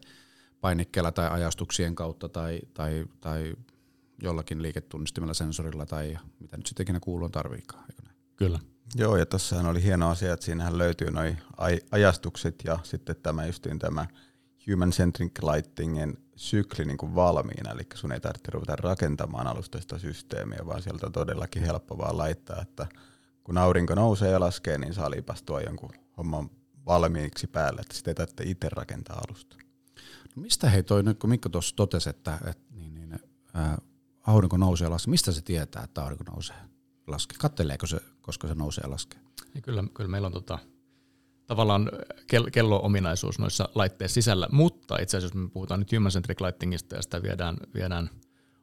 painikkeella 0.61 1.11
tai 1.11 1.29
ajastuksien 1.29 1.95
kautta 1.95 2.29
tai, 2.29 2.59
tai, 2.73 3.05
tai 3.21 3.55
jollakin 4.21 4.61
liiketunnistimella 4.61 5.33
sensorilla 5.33 5.85
tai 5.85 6.17
mitä 6.39 6.57
nyt 6.57 6.65
sittenkin 6.65 7.01
kuuluu 7.01 7.29
tarviikaan, 7.29 7.85
eikö 7.89 8.01
näin? 8.05 8.17
Kyllä. 8.35 8.59
Joo, 8.95 9.17
ja 9.17 9.25
tuossahan 9.25 9.65
oli 9.65 9.83
hieno 9.83 10.09
asia, 10.09 10.33
että 10.33 10.45
siinähän 10.45 10.77
löytyy 10.77 11.11
noin 11.11 11.37
ajastukset 11.91 12.55
ja 12.65 12.79
sitten 12.83 13.15
tämä 13.23 13.45
justiin 13.45 13.79
tämä 13.79 14.05
Human 14.71 14.89
Centric 14.89 15.43
Lightingin 15.43 16.22
sykli 16.35 16.85
niin 16.85 16.97
kuin 16.97 17.15
valmiina, 17.15 17.71
eli 17.71 17.81
sun 17.95 18.11
ei 18.11 18.19
tarvitse 18.19 18.51
ruveta 18.51 18.75
rakentamaan 18.75 19.47
alustaista 19.47 19.99
systeemiä, 19.99 20.59
vaan 20.65 20.81
sieltä 20.81 21.05
on 21.05 21.11
todellakin 21.11 21.63
helppo 21.63 21.97
vaan 21.97 22.17
laittaa, 22.17 22.61
että 22.61 22.87
kun 23.43 23.57
aurinko 23.57 23.95
nousee 23.95 24.31
ja 24.31 24.39
laskee, 24.39 24.77
niin 24.77 24.93
saa 24.93 25.11
liipastua 25.11 25.61
jonkun 25.61 25.89
homman 26.17 26.49
valmiiksi 26.85 27.47
päälle, 27.47 27.81
että 27.81 27.93
sitä 27.95 28.11
ei 28.11 28.15
tarvitse 28.15 28.43
itse 28.43 28.69
rakentaa 28.69 29.21
alusta. 29.27 29.57
Mistä 30.35 30.69
hei 30.69 30.83
toi, 30.83 31.03
nyt 31.03 31.19
kun 31.19 31.29
Mikko 31.29 31.49
tuossa 31.49 31.75
totesi, 31.75 32.09
että, 32.09 32.39
että 32.45 32.73
niin, 32.75 32.93
niin, 32.93 33.19
ää, 33.53 33.77
aurinko 34.27 34.57
nousee 34.57 34.85
ja 34.85 34.91
laskee, 34.91 35.11
mistä 35.11 35.31
se 35.31 35.41
tietää, 35.41 35.83
että 35.83 36.03
aurinko 36.03 36.23
nousee 36.31 36.55
ja 37.07 37.11
laskee? 37.11 37.37
Katteleeko 37.37 37.87
se, 37.87 37.99
koska 38.21 38.47
se 38.47 38.55
nousee 38.55 38.81
ja 38.81 38.91
laskee? 38.91 39.19
Ja 39.55 39.61
kyllä, 39.61 39.83
kyllä 39.93 40.09
meillä 40.09 40.25
on 40.25 40.31
tota, 40.33 40.59
tavallaan 41.53 41.91
kello-ominaisuus 42.51 43.39
noissa 43.39 43.69
laitteissa 43.75 44.13
sisällä, 44.13 44.47
mutta 44.51 44.97
itse 45.01 45.17
asiassa 45.17 45.37
jos 45.37 45.43
me 45.43 45.49
puhutaan 45.49 45.79
nyt 45.79 45.91
human 45.91 46.11
centric 46.11 46.41
lightingista 46.41 46.95
ja 46.95 47.01
sitä 47.01 47.23
viedään, 47.23 47.57
viedään 47.73 48.09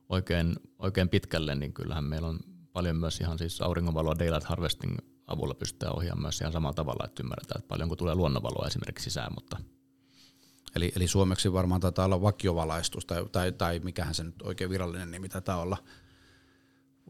oikein, 0.09 0.56
oikein 0.78 1.09
pitkälle, 1.09 1.54
niin 1.54 1.73
kyllähän 1.73 2.04
meillä 2.04 2.28
on 2.28 2.38
paljon 2.73 2.97
myös 2.97 3.20
ihan 3.20 3.38
siis 3.38 3.61
auringonvaloa 3.61 4.18
daylight 4.18 4.44
harvesting 4.44 4.97
avulla 5.26 5.54
pystytään 5.54 5.97
ohjaamaan 5.97 6.23
myös 6.23 6.40
ihan 6.40 6.52
samalla 6.52 6.75
tavalla, 6.75 7.04
että 7.04 7.23
ymmärretään, 7.23 7.59
että 7.59 7.68
paljonko 7.68 7.97
tulee 7.97 8.14
luonnonvaloa 8.14 8.66
esimerkiksi 8.66 9.04
sisään, 9.04 9.32
mutta 9.35 9.56
Eli, 10.76 10.92
eli 10.97 11.09
suomeksi 11.09 11.52
varmaan 11.52 11.80
taitaa 11.80 12.04
olla 12.04 12.23
vakiovalaistus, 12.23 13.06
tai, 13.06 13.26
tai, 13.32 13.52
tai 13.52 13.78
mikähän 13.78 14.14
se 14.14 14.25
nyt 14.25 14.42
oikein 14.42 14.70
virallinen 14.70 15.11
nimi 15.11 15.28
taitaa 15.28 15.61
olla, 15.61 15.76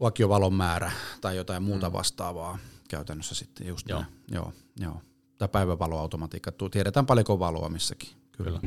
vakiovalon 0.01 0.53
määrä 0.53 0.91
tai 1.21 1.35
jotain 1.35 1.63
muuta 1.63 1.89
mm. 1.89 1.93
vastaavaa 1.93 2.57
käytännössä 2.89 3.35
sitten 3.35 3.67
just 3.67 3.89
joo. 3.89 4.01
Näin. 4.01 4.13
Joo, 4.31 4.53
joo. 4.79 5.01
Tai 5.41 5.49
päivävaloautomatiikka. 5.49 6.51
Tiedetään 6.71 7.05
paljonko 7.05 7.39
valoa 7.39 7.69
missäkin. 7.69 8.09
Kyllä. 8.37 8.59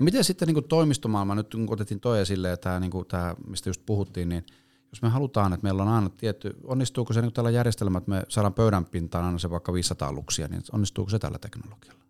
Miten 0.00 0.24
sitten 0.24 0.48
niin 0.48 0.64
toimistomaailma, 0.68 1.34
nyt 1.34 1.50
kun 1.52 1.72
otettiin 1.72 2.00
toi 2.00 2.20
esille, 2.20 2.56
tämä, 2.56 2.80
niin 2.80 2.90
kuin, 2.90 3.06
tämä, 3.06 3.34
mistä 3.46 3.68
just 3.68 3.82
puhuttiin, 3.86 4.28
niin 4.28 4.46
jos 4.92 5.02
me 5.02 5.08
halutaan, 5.08 5.52
että 5.52 5.64
meillä 5.64 5.82
on 5.82 5.88
aina 5.88 6.08
tietty, 6.08 6.56
onnistuuko 6.64 7.12
se 7.12 7.22
niin 7.22 7.32
tällä 7.32 7.50
järjestelmällä, 7.50 7.98
että 7.98 8.10
me 8.10 8.22
saadaan 8.28 8.54
pöydän 8.54 8.84
pintaan 8.84 9.24
aina 9.24 9.38
se 9.38 9.50
vaikka 9.50 9.72
500 9.72 10.08
aluksia, 10.08 10.48
niin 10.48 10.62
onnistuuko 10.72 11.10
se 11.10 11.18
tällä 11.18 11.38
teknologialla? 11.38 12.04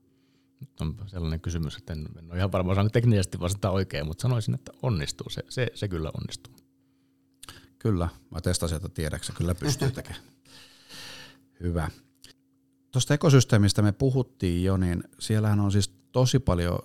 Nyt 0.60 0.80
on 0.80 0.96
sellainen 1.06 1.40
kysymys, 1.40 1.76
että 1.76 1.92
en, 1.92 2.08
en 2.18 2.30
ole 2.30 2.38
ihan 2.38 2.52
varma 2.52 2.72
osannut 2.72 2.92
teknisesti 2.92 3.40
vastata 3.40 3.70
oikein, 3.70 4.06
mutta 4.06 4.22
sanoisin, 4.22 4.54
että 4.54 4.72
onnistuu. 4.82 5.30
Se, 5.30 5.42
se, 5.48 5.66
se 5.74 5.88
kyllä 5.88 6.10
onnistuu. 6.20 6.59
Kyllä, 7.80 8.08
mä 8.30 8.40
testasin, 8.40 8.76
että 8.76 8.88
tiedäksä, 8.88 9.32
kyllä 9.36 9.54
pystyy 9.54 9.90
tekemään. 10.00 10.22
Hyvä. 11.60 11.90
Tuosta 12.90 13.14
ekosysteemistä 13.14 13.82
me 13.82 13.92
puhuttiin 13.92 14.64
jo, 14.64 14.76
niin 14.76 15.04
siellähän 15.18 15.60
on 15.60 15.72
siis 15.72 15.88
tosi 16.12 16.38
paljon 16.38 16.78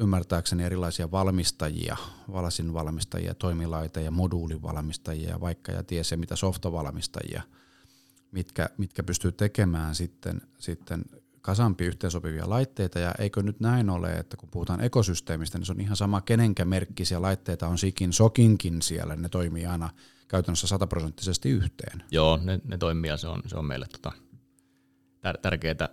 ymmärtääkseni 0.00 0.64
erilaisia 0.64 1.10
valmistajia, 1.10 1.96
valasin 2.32 2.72
valmistajia, 2.72 3.34
toimilaite- 3.34 4.02
ja 4.02 4.10
moduulivalmistajia, 4.10 5.40
vaikka 5.40 5.72
ja 5.72 5.82
ties 5.82 6.10
ja 6.10 6.16
mitä 6.16 6.36
softavalmistajia, 6.36 7.42
mitkä, 8.30 8.70
mitkä 8.78 9.02
pystyy 9.02 9.32
tekemään 9.32 9.94
sitten, 9.94 10.40
sitten 10.58 11.04
kasampi 11.46 11.84
yhteensopivia 11.84 12.50
laitteita, 12.50 12.98
ja 12.98 13.14
eikö 13.18 13.42
nyt 13.42 13.60
näin 13.60 13.90
ole, 13.90 14.12
että 14.12 14.36
kun 14.36 14.48
puhutaan 14.52 14.80
ekosysteemistä, 14.80 15.58
niin 15.58 15.66
se 15.66 15.72
on 15.72 15.80
ihan 15.80 15.96
sama, 15.96 16.20
kenenkä 16.20 16.64
merkkisiä 16.64 17.22
laitteita 17.22 17.68
on 17.68 17.78
sikin, 17.78 18.12
sokinkin 18.12 18.82
siellä, 18.82 19.16
ne 19.16 19.28
toimii 19.28 19.66
aina 19.66 19.90
käytännössä 20.28 20.66
sataprosenttisesti 20.66 21.50
yhteen. 21.50 22.02
Joo, 22.10 22.38
ne, 22.42 22.60
ne 22.64 22.78
toimii 22.78 23.10
ja 23.10 23.16
se 23.16 23.28
on, 23.28 23.42
se 23.46 23.56
on 23.56 23.64
meille 23.64 23.86
tota, 23.92 24.12
tär- 25.26 25.40
tärkeää 25.42 25.88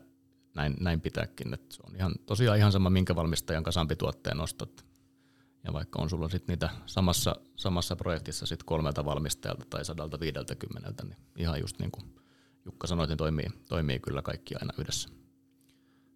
näin, 0.55 0.75
näin 0.79 1.01
pitääkin. 1.01 1.53
Et 1.53 1.71
se 1.71 1.81
on 1.87 1.95
ihan, 1.95 2.15
tosiaan 2.25 2.57
ihan 2.57 2.71
sama, 2.71 2.89
minkä 2.89 3.15
valmistajan 3.15 3.63
kasampi 3.63 3.95
tuotteen 3.95 4.39
ostat. 4.39 4.85
Ja 5.63 5.73
vaikka 5.73 6.01
on 6.01 6.09
sulla 6.09 6.29
sit 6.29 6.47
niitä 6.47 6.69
samassa, 6.85 7.35
samassa 7.55 7.95
projektissa 7.95 8.45
sit 8.45 8.63
kolmelta 8.63 9.05
valmistajalta 9.05 9.65
tai 9.69 9.85
sadalta 9.85 10.19
viideltäkymmeneltä, 10.19 11.03
niin 11.05 11.17
ihan 11.37 11.61
just 11.61 11.79
niin 11.79 11.91
kuin 11.91 12.05
Jukka 12.65 12.87
sanoi, 12.87 13.07
niin 13.07 13.17
toimii, 13.17 13.47
toimii 13.69 13.99
kyllä 13.99 14.21
kaikki 14.21 14.55
aina 14.55 14.73
yhdessä. 14.77 15.22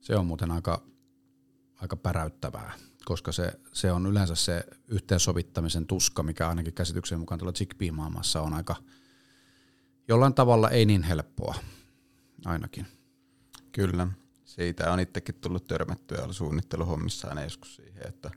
Se 0.02 0.16
on 0.16 0.26
muuten 0.26 0.52
aika, 0.52 0.84
aika 1.76 1.96
päräyttävää, 1.96 2.74
koska 3.06 3.32
se, 3.32 3.60
se 3.74 3.92
on 3.92 4.06
yleensä 4.06 4.36
se 4.36 4.64
yhteensovittamisen 4.88 5.88
tuska, 5.88 6.24
mikä 6.24 6.50
ainakin 6.50 6.74
käsityksen 6.74 7.20
mukaan 7.20 7.40
tuolla 7.40 7.54
Zigbee-maailmassa 7.54 8.42
on 8.42 8.54
aika 8.54 8.76
jollain 10.08 10.34
tavalla 10.34 10.70
ei 10.70 10.86
niin 10.86 11.04
helppoa 11.04 11.56
ainakin. 12.46 12.88
Kyllä 13.72 14.08
siitä 14.46 14.92
on 14.92 15.00
itsekin 15.00 15.36
tullut 15.36 15.68
törmättyä 15.68 16.28
suunnitteluhommissaan 16.32 17.44
joskus 17.44 17.76
siihen, 17.76 18.08
että 18.08 18.32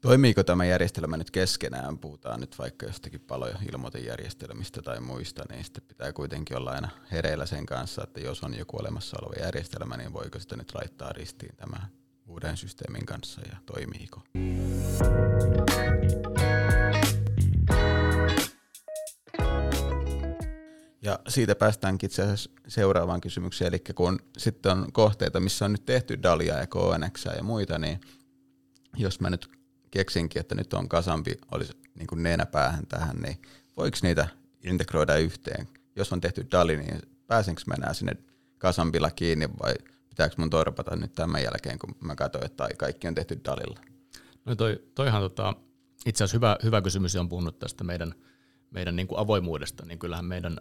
toimiiko 0.00 0.44
tämä 0.44 0.64
järjestelmä 0.64 1.16
nyt 1.16 1.30
keskenään, 1.30 1.98
puhutaan 1.98 2.40
nyt 2.40 2.58
vaikka 2.58 2.86
jostakin 2.86 3.20
palo- 3.20 3.68
ilmoitejärjestelmistä 3.72 4.82
tai 4.82 5.00
muista, 5.00 5.44
niin 5.50 5.64
sitten 5.64 5.84
pitää 5.88 6.12
kuitenkin 6.12 6.56
olla 6.56 6.70
aina 6.70 6.88
hereillä 7.12 7.46
sen 7.46 7.66
kanssa, 7.66 8.02
että 8.04 8.20
jos 8.20 8.42
on 8.42 8.58
joku 8.58 8.76
olemassa 8.80 9.16
oleva 9.22 9.44
järjestelmä, 9.44 9.96
niin 9.96 10.12
voiko 10.12 10.38
sitä 10.38 10.56
nyt 10.56 10.74
laittaa 10.74 11.12
ristiin 11.12 11.56
tämän 11.56 11.88
uuden 12.26 12.56
systeemin 12.56 13.06
kanssa 13.06 13.40
ja 13.40 13.56
toimiiko. 13.66 14.22
Ja 21.02 21.18
siitä 21.28 21.54
päästäänkin 21.54 22.06
itse 22.06 22.22
asiassa 22.22 22.50
seuraavaan 22.68 23.20
kysymykseen, 23.20 23.68
eli 23.68 23.82
kun 23.94 24.18
sitten 24.38 24.72
on 24.72 24.92
kohteita, 24.92 25.40
missä 25.40 25.64
on 25.64 25.72
nyt 25.72 25.86
tehty 25.86 26.22
Dalia 26.22 26.58
ja 26.58 26.66
KNX 26.66 27.24
ja 27.36 27.42
muita, 27.42 27.78
niin 27.78 28.00
jos 28.96 29.20
mä 29.20 29.30
nyt 29.30 29.59
keksinkin, 29.90 30.40
että 30.40 30.54
nyt 30.54 30.72
on 30.72 30.88
kasampi, 30.88 31.34
olisi 31.52 31.72
niin 31.94 32.06
kuin 32.06 32.22
nenäpäähän 32.22 32.86
tähän, 32.86 33.16
niin 33.16 33.42
voiko 33.76 33.96
niitä 34.02 34.28
integroida 34.64 35.16
yhteen? 35.16 35.68
Jos 35.96 36.12
on 36.12 36.20
tehty 36.20 36.46
Dali, 36.52 36.76
niin 36.76 37.02
pääsenkö 37.26 37.62
mä 37.66 37.74
enää 37.74 37.94
sinne 37.94 38.12
kasampilla 38.58 39.10
kiinni 39.10 39.48
vai 39.62 39.74
pitääkö 40.08 40.34
mun 40.38 40.50
torpata 40.50 40.96
nyt 40.96 41.14
tämän 41.14 41.42
jälkeen, 41.42 41.78
kun 41.78 41.94
mä 42.00 42.14
katsoin, 42.14 42.44
että 42.44 42.68
kaikki 42.78 43.08
on 43.08 43.14
tehty 43.14 43.40
Dalilla? 43.44 43.80
No 44.44 44.54
toi, 44.54 44.82
toihan 44.94 45.22
tota, 45.22 45.54
itse 46.06 46.24
asiassa 46.24 46.36
hyvä, 46.36 46.56
hyvä 46.64 46.82
kysymys, 46.82 47.16
on 47.16 47.28
puhunut 47.28 47.58
tästä 47.58 47.84
meidän, 47.84 48.14
meidän 48.70 48.96
niin 48.96 49.06
kuin 49.06 49.18
avoimuudesta, 49.18 49.86
niin 49.86 49.98
kyllähän 49.98 50.24
meidän 50.24 50.58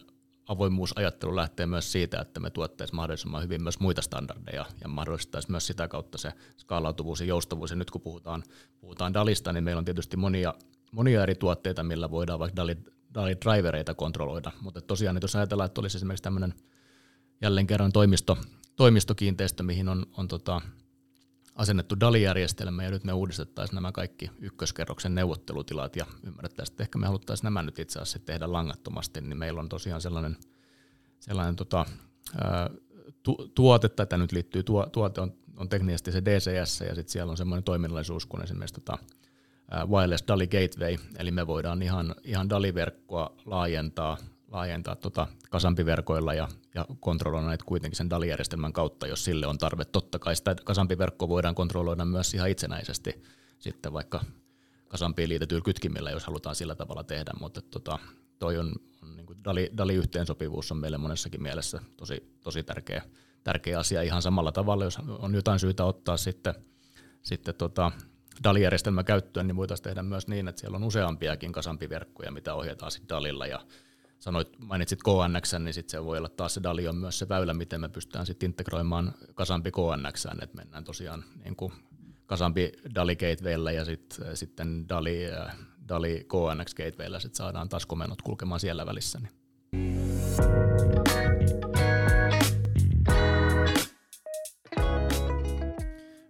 avoimuusajattelu 0.50 1.36
lähtee 1.36 1.66
myös 1.66 1.92
siitä, 1.92 2.22
että 2.22 2.40
me 2.40 2.50
tuottaisiin 2.50 2.96
mahdollisimman 2.96 3.44
hyvin 3.44 3.64
myös 3.64 3.80
muita 3.80 4.02
standardeja 4.02 4.66
ja 4.82 4.88
mahdollistaisi 4.88 5.52
myös 5.52 5.68
sitä 5.68 5.88
kautta 5.88 6.18
se 6.18 6.34
skaalautuvuus 6.58 7.20
ja 7.20 7.26
joustavuus. 7.26 7.70
Ja 7.70 7.76
nyt 7.76 7.92
kun 7.92 8.02
puhutaan, 8.02 8.44
puhutaan 8.80 9.14
DALista, 9.14 9.54
niin 9.54 9.64
meillä 9.64 9.80
on 9.80 9.86
tietysti 9.86 10.18
monia, 10.18 10.54
monia 10.92 11.24
eri 11.24 11.36
tuotteita, 11.36 11.84
millä 11.84 12.12
voidaan 12.12 12.40
vaikka 12.40 12.56
DALI, 12.56 12.78
DALI-drivereita 13.14 13.94
kontrolloida. 13.94 14.52
Mutta 14.62 14.82
tosiaan, 14.82 15.16
niin 15.16 15.24
jos 15.24 15.36
ajatellaan, 15.36 15.66
että 15.66 15.82
olisi 15.82 15.98
esimerkiksi 15.98 16.24
tämmöinen 16.24 16.54
jälleen 17.42 17.68
kerran 17.68 17.92
toimisto, 17.92 18.38
toimistokiinteistö, 18.76 19.64
mihin 19.64 19.90
on, 19.90 20.06
on 20.18 20.28
tota, 20.28 20.62
asennettu 21.60 22.00
DALI-järjestelmä 22.00 22.84
ja 22.84 22.92
nyt 22.92 23.04
me 23.04 23.14
uudistettaisiin 23.14 23.76
nämä 23.76 23.92
kaikki 23.92 24.32
ykköskerroksen 24.40 25.16
neuvottelutilat 25.16 25.96
ja 25.96 26.06
ymmärrettäisiin, 26.24 26.74
että 26.74 26.84
ehkä 26.84 26.98
me 26.98 27.08
haluttaisiin 27.08 27.44
nämä 27.44 27.64
nyt 27.64 27.80
itse 27.80 28.00
asiassa 28.00 28.20
tehdä 28.20 28.52
langattomasti, 28.52 29.22
niin 29.22 29.38
meillä 29.38 29.60
on 29.60 29.70
tosiaan 29.70 30.02
sellainen, 30.02 30.38
sellainen 31.20 31.56
tota, 31.56 31.86
tu, 33.24 33.52
tuote, 33.56 33.90
tätä 33.90 34.18
nyt 34.18 34.32
liittyy, 34.32 34.64
tuo, 34.64 34.86
tuote 34.86 35.22
on, 35.22 35.34
on 35.58 35.70
teknisesti 35.70 36.12
se 36.12 36.26
DCS 36.26 36.82
ja 36.82 36.96
sitten 36.96 37.10
siellä 37.10 37.32
on 37.32 37.38
semmoinen 37.38 37.64
toiminnallisuus 37.64 38.26
kuin 38.26 38.44
esimerkiksi 38.44 38.82
tota, 38.82 38.98
Wireless 39.90 40.24
DALI 40.28 40.48
Gateway, 40.48 40.98
eli 41.18 41.32
me 41.32 41.48
voidaan 41.48 41.82
ihan, 41.82 42.16
ihan 42.24 42.50
DALI-verkkoa 42.50 43.36
laajentaa 43.46 44.18
laajentaa 44.52 44.96
tota 44.96 45.28
kasampiverkoilla 45.50 46.34
ja, 46.34 46.48
ja 46.80 46.96
kontrolloida 47.00 47.48
näitä 47.48 47.64
kuitenkin 47.68 47.98
sen 47.98 48.10
DALI-järjestelmän 48.10 48.74
kautta, 48.74 49.08
jos 49.08 49.26
sille 49.26 49.48
on 49.48 49.58
tarve. 49.58 49.86
Totta 49.86 50.20
kai 50.20 50.36
sitä 50.36 50.56
kasampiverkkoa 50.64 51.30
voidaan 51.30 51.56
kontrolloida 51.56 52.06
myös 52.06 52.34
ihan 52.34 52.50
itsenäisesti 52.50 53.24
sitten 53.60 53.94
vaikka 53.94 54.22
kasampiin 54.88 55.30
liitetyillä 55.30 55.64
kytkimillä, 55.64 56.12
jos 56.12 56.26
halutaan 56.26 56.56
sillä 56.56 56.76
tavalla 56.76 57.04
tehdä, 57.04 57.32
mutta 57.40 57.62
tota, 57.62 58.00
toi 58.40 58.58
on, 58.58 58.74
on 59.04 59.16
niin 59.16 59.26
kuin 59.26 59.44
DALI, 59.44 59.70
DALI-yhteensopivuus 59.78 60.72
on 60.72 60.78
meille 60.78 60.98
monessakin 60.98 61.42
mielessä 61.42 61.80
tosi, 61.98 62.38
tosi 62.42 62.64
tärkeä, 62.64 63.02
tärkeä 63.44 63.80
asia 63.80 64.02
ihan 64.02 64.22
samalla 64.22 64.52
tavalla, 64.52 64.84
jos 64.84 64.98
on 65.08 65.36
jotain 65.36 65.60
syytä 65.60 65.86
ottaa 65.86 66.18
sitten, 66.18 66.54
sitten 67.22 67.56
tota, 67.56 67.92
DALI-järjestelmä 68.44 69.04
käyttöön, 69.04 69.48
niin 69.48 69.56
voitaisiin 69.56 69.84
tehdä 69.84 70.04
myös 70.04 70.28
niin, 70.28 70.48
että 70.48 70.62
siellä 70.62 70.76
on 70.76 70.84
useampiakin 70.84 71.52
kasampiverkkoja, 71.52 72.32
mitä 72.32 72.54
ohjataan 72.54 72.92
sitten 72.92 73.10
DALilla 73.10 73.48
ja 73.48 73.66
sanoit, 74.20 74.60
mainitsit 74.60 75.00
KNX, 75.04 75.54
niin 75.60 75.74
sitten 75.74 75.92
se 75.92 76.06
voi 76.06 76.18
olla 76.18 76.30
taas 76.30 76.54
se 76.54 76.64
DALI 76.64 76.88
on 76.88 76.96
myös 76.96 77.20
se 77.20 77.30
väylä, 77.30 77.54
miten 77.54 77.82
me 77.82 77.90
pystytään 77.90 78.26
sitten 78.26 78.48
integroimaan 78.48 79.14
kasampi 79.36 79.72
KNX, 79.72 80.26
että 80.26 80.58
mennään 80.58 80.84
tosiaan 80.84 81.24
niin 81.44 81.56
kuin 81.56 81.74
kasampi 82.26 82.72
DALI 82.96 83.16
gatewaylla 83.16 83.72
ja 83.72 83.86
sit, 83.86 84.20
sitten 84.34 84.90
DALI, 84.90 85.20
DALI 85.90 86.28
KNX 86.28 86.74
gatewaylla 86.74 87.20
sit 87.20 87.36
saadaan 87.36 87.70
taas 87.70 87.86
komennot 87.86 88.22
kulkemaan 88.22 88.60
siellä 88.60 88.86
välissä. 88.86 89.20
Niin. 89.20 89.40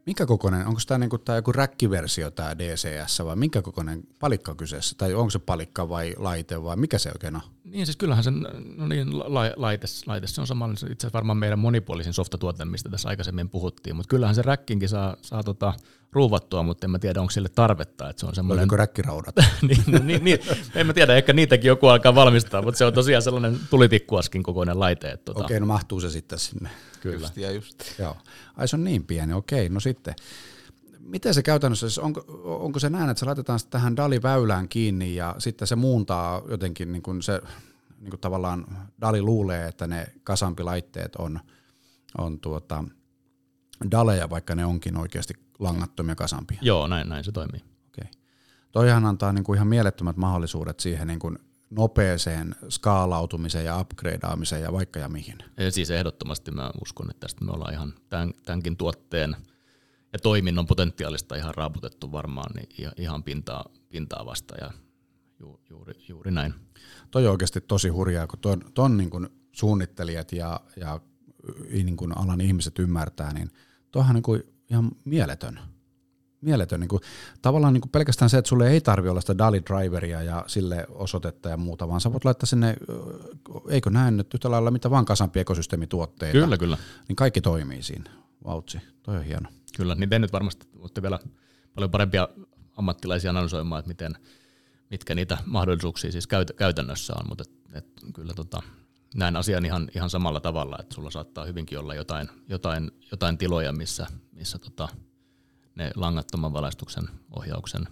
Minkä 0.05 0.25
kokoinen, 0.25 0.67
onko 0.67 0.81
tämä 0.87 0.97
niinku 0.97 1.19
joku 1.35 1.51
räkkiversio 1.51 2.31
tämä 2.31 2.57
DCS 2.57 3.19
vai 3.25 3.35
minkä 3.35 3.61
kokoinen 3.61 4.03
palikka 4.19 4.55
kyseessä? 4.55 4.95
Tai 4.97 5.13
onko 5.13 5.29
se 5.29 5.39
palikka 5.39 5.89
vai 5.89 6.13
laite 6.17 6.63
vai 6.63 6.77
mikä 6.77 6.97
se 6.97 7.09
oikein 7.09 7.35
on? 7.35 7.41
Niin 7.71 7.85
siis 7.85 7.97
kyllähän 7.97 8.23
se 8.23 8.31
no 8.77 8.87
niin, 8.87 9.19
la, 9.19 9.25
laite, 9.55 9.87
laite, 10.05 10.27
se 10.27 10.41
on 10.41 10.47
samalla, 10.47 10.73
itse 10.73 10.85
asiassa 10.87 11.13
varmaan 11.13 11.37
meidän 11.37 11.59
monipuolisin 11.59 12.13
softatuote, 12.13 12.65
mistä 12.65 12.89
tässä 12.89 13.09
aikaisemmin 13.09 13.49
puhuttiin, 13.49 13.95
mutta 13.95 14.09
kyllähän 14.09 14.35
se 14.35 14.41
räkkinkin 14.41 14.89
saa, 14.89 15.17
saa 15.21 15.43
tota, 15.43 15.73
ruuvattua, 16.11 16.63
mutta 16.63 16.85
en 16.85 16.91
mä 16.91 16.99
tiedä, 16.99 17.21
onko 17.21 17.31
sille 17.31 17.49
tarvetta. 17.49 18.09
Että 18.09 18.19
se 18.19 18.25
on 18.25 18.35
semmoinen... 18.35 18.57
Löytyykö 18.57 18.77
räkkiraudat? 18.77 19.35
niin, 19.67 19.83
no, 19.87 19.99
niin, 20.03 20.23
niin, 20.23 20.39
en 20.75 20.87
mä 20.87 20.93
tiedä, 20.93 21.15
ehkä 21.15 21.33
niitäkin 21.33 21.67
joku 21.67 21.87
alkaa 21.87 22.15
valmistaa, 22.15 22.61
mutta 22.61 22.77
se 22.77 22.85
on 22.85 22.93
tosiaan 22.93 23.21
sellainen 23.21 23.59
tulitikkuaskin 23.69 24.43
kokoinen 24.43 24.79
laite. 24.79 25.07
Että, 25.09 25.25
tota... 25.33 25.45
Okei, 25.45 25.59
no 25.59 25.65
mahtuu 25.65 25.99
se 25.99 26.09
sitten 26.09 26.39
sinne. 26.39 26.69
Kyllä. 27.01 27.19
Just 27.19 27.37
ja 27.37 27.51
just. 27.51 27.99
Joo. 27.99 28.17
Ai 28.55 28.67
se 28.67 28.75
on 28.75 28.83
niin 28.83 29.05
pieni, 29.05 29.33
okei, 29.33 29.69
no 29.69 29.79
sitten. 29.79 30.15
Miten 31.09 31.33
se 31.33 31.43
käytännössä, 31.43 31.89
siis 31.89 31.99
onko, 31.99 32.25
onko 32.43 32.79
se 32.79 32.89
näin, 32.89 33.09
että 33.09 33.19
se 33.19 33.25
laitetaan 33.25 33.59
tähän 33.69 33.97
DALI-väylään 33.97 34.69
kiinni 34.69 35.15
ja 35.15 35.35
sitten 35.37 35.67
se 35.67 35.75
muuntaa 35.75 36.41
jotenkin 36.49 36.91
niin 36.91 37.01
kuin 37.01 37.21
se 37.21 37.41
niin 37.99 38.09
kuin 38.09 38.19
tavallaan 38.19 38.65
DALI 39.01 39.21
luulee, 39.21 39.67
että 39.67 39.87
ne 39.87 40.07
kasampilaitteet 40.23 41.15
on, 41.15 41.39
on 42.17 42.39
tuota, 42.39 42.83
DALeja, 43.91 44.29
vaikka 44.29 44.55
ne 44.55 44.65
onkin 44.65 44.97
oikeasti 44.97 45.33
langattomia 45.59 46.15
kasampia. 46.15 46.57
Joo, 46.61 46.87
näin, 46.87 47.09
näin 47.09 47.23
se 47.23 47.31
toimii. 47.31 47.61
Okei. 47.87 48.11
Toihan 48.71 49.05
antaa 49.05 49.33
niin 49.33 49.43
kuin 49.43 49.55
ihan 49.57 49.67
mielettömät 49.67 50.17
mahdollisuudet 50.17 50.79
siihen 50.79 51.07
niin 51.07 51.19
kuin 51.19 51.39
nopeeseen 51.69 52.55
skaalautumiseen 52.69 53.65
ja 53.65 53.79
upgradeaamiseen 53.79 54.61
ja 54.61 54.73
vaikka 54.73 54.99
ja 54.99 55.09
mihin. 55.09 55.37
Ja 55.57 55.71
siis 55.71 55.91
ehdottomasti 55.91 56.51
mä 56.51 56.71
uskon, 56.81 57.09
että 57.09 57.19
tästä 57.19 57.45
me 57.45 57.51
ollaan 57.51 57.73
ihan 57.73 57.93
tämän, 58.09 58.33
tämänkin 58.45 58.77
tuotteen 58.77 59.35
ja 60.13 60.19
toiminnon 60.19 60.67
potentiaalista 60.67 61.35
ihan 61.35 61.55
raaputettu 61.55 62.11
varmaan 62.11 62.51
niin 62.55 62.91
ihan 62.97 63.23
pintaa, 63.23 63.65
pintaa 63.89 64.25
vasta 64.25 64.55
ja 64.61 64.71
ju, 65.39 65.59
juuri, 65.69 65.93
juuri 66.07 66.31
näin. 66.31 66.53
Toi 67.11 67.25
on 67.25 67.31
oikeasti 67.31 67.61
tosi 67.61 67.89
hurjaa, 67.89 68.27
kun 68.27 68.39
ton, 68.39 68.61
ton 68.73 68.97
niin 68.97 69.09
suunnittelijat 69.51 70.31
ja, 70.31 70.59
ja 70.75 70.99
niin 71.71 71.97
kuin 71.97 72.17
alan 72.17 72.41
ihmiset 72.41 72.79
ymmärtää, 72.79 73.33
niin 73.33 73.51
tuohan 73.91 74.15
niin 74.15 74.23
kuin 74.23 74.43
ihan 74.69 74.91
mieletön. 75.05 75.59
Mieletön. 76.41 76.79
Niin 76.79 76.87
kuin, 76.87 77.01
tavallaan 77.41 77.73
niin 77.73 77.81
kuin 77.81 77.91
pelkästään 77.91 78.29
se, 78.29 78.37
että 78.37 78.49
sulle 78.49 78.69
ei 78.69 78.81
tarvi 78.81 79.09
olla 79.09 79.21
sitä 79.21 79.37
DALI 79.37 79.61
driveria 79.65 80.23
ja 80.23 80.43
sille 80.47 80.85
osoitetta 80.89 81.49
ja 81.49 81.57
muuta, 81.57 81.87
vaan 81.87 82.01
sä 82.01 82.11
voit 82.11 82.25
laittaa 82.25 82.45
sinne, 82.45 82.75
eikö 83.69 83.89
näin 83.89 84.17
nyt 84.17 84.33
yhtä 84.33 84.51
lailla 84.51 84.71
mitä 84.71 84.89
vaan 84.89 85.05
kasampi 85.05 85.39
ekosysteemituotteita. 85.39 86.39
Kyllä, 86.39 86.57
kyllä. 86.57 86.77
Niin 87.07 87.15
kaikki 87.15 87.41
toimii 87.41 87.83
siinä. 87.83 88.11
Vautsi, 88.45 88.81
toi 89.03 89.17
on 89.17 89.23
hieno. 89.23 89.49
Kyllä, 89.77 89.95
niin 89.95 90.09
te 90.09 90.19
nyt 90.19 90.33
varmasti 90.33 90.67
olette 90.79 91.01
vielä 91.01 91.19
paljon 91.75 91.91
parempia 91.91 92.27
ammattilaisia 92.77 93.29
analysoimaan, 93.29 93.79
että 93.79 93.89
miten, 93.89 94.15
mitkä 94.89 95.15
niitä 95.15 95.37
mahdollisuuksia 95.45 96.11
siis 96.11 96.27
käyt, 96.27 96.51
käytännössä 96.55 97.13
on, 97.19 97.27
mutta 97.29 97.43
et, 97.43 97.77
et, 97.77 98.13
kyllä 98.13 98.33
tota, 98.33 98.63
näin 99.15 99.35
asian 99.35 99.65
ihan, 99.65 99.89
ihan 99.95 100.09
samalla 100.09 100.39
tavalla, 100.39 100.77
että 100.79 100.95
sulla 100.95 101.11
saattaa 101.11 101.45
hyvinkin 101.45 101.79
olla 101.79 101.95
jotain, 101.95 102.29
jotain, 102.49 102.91
jotain 103.11 103.37
tiloja, 103.37 103.73
missä, 103.73 104.07
missä 104.31 104.59
tota, 104.59 104.89
ne 105.75 105.91
langattoman 105.95 106.53
valaistuksen 106.53 107.07
ohjauksen 107.31 107.87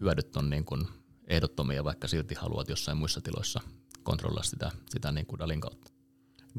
hyödyt 0.00 0.36
on 0.36 0.50
niin 0.50 0.64
kuin 0.64 0.88
ehdottomia, 1.26 1.84
vaikka 1.84 2.08
silti 2.08 2.34
haluat 2.34 2.68
jossain 2.68 2.98
muissa 2.98 3.20
tiloissa 3.20 3.60
kontrolloida 4.02 4.42
sitä, 4.42 4.70
sitä 4.90 5.12
niin 5.12 5.26
kuin 5.26 5.38
DALin 5.38 5.60
kautta. 5.60 5.90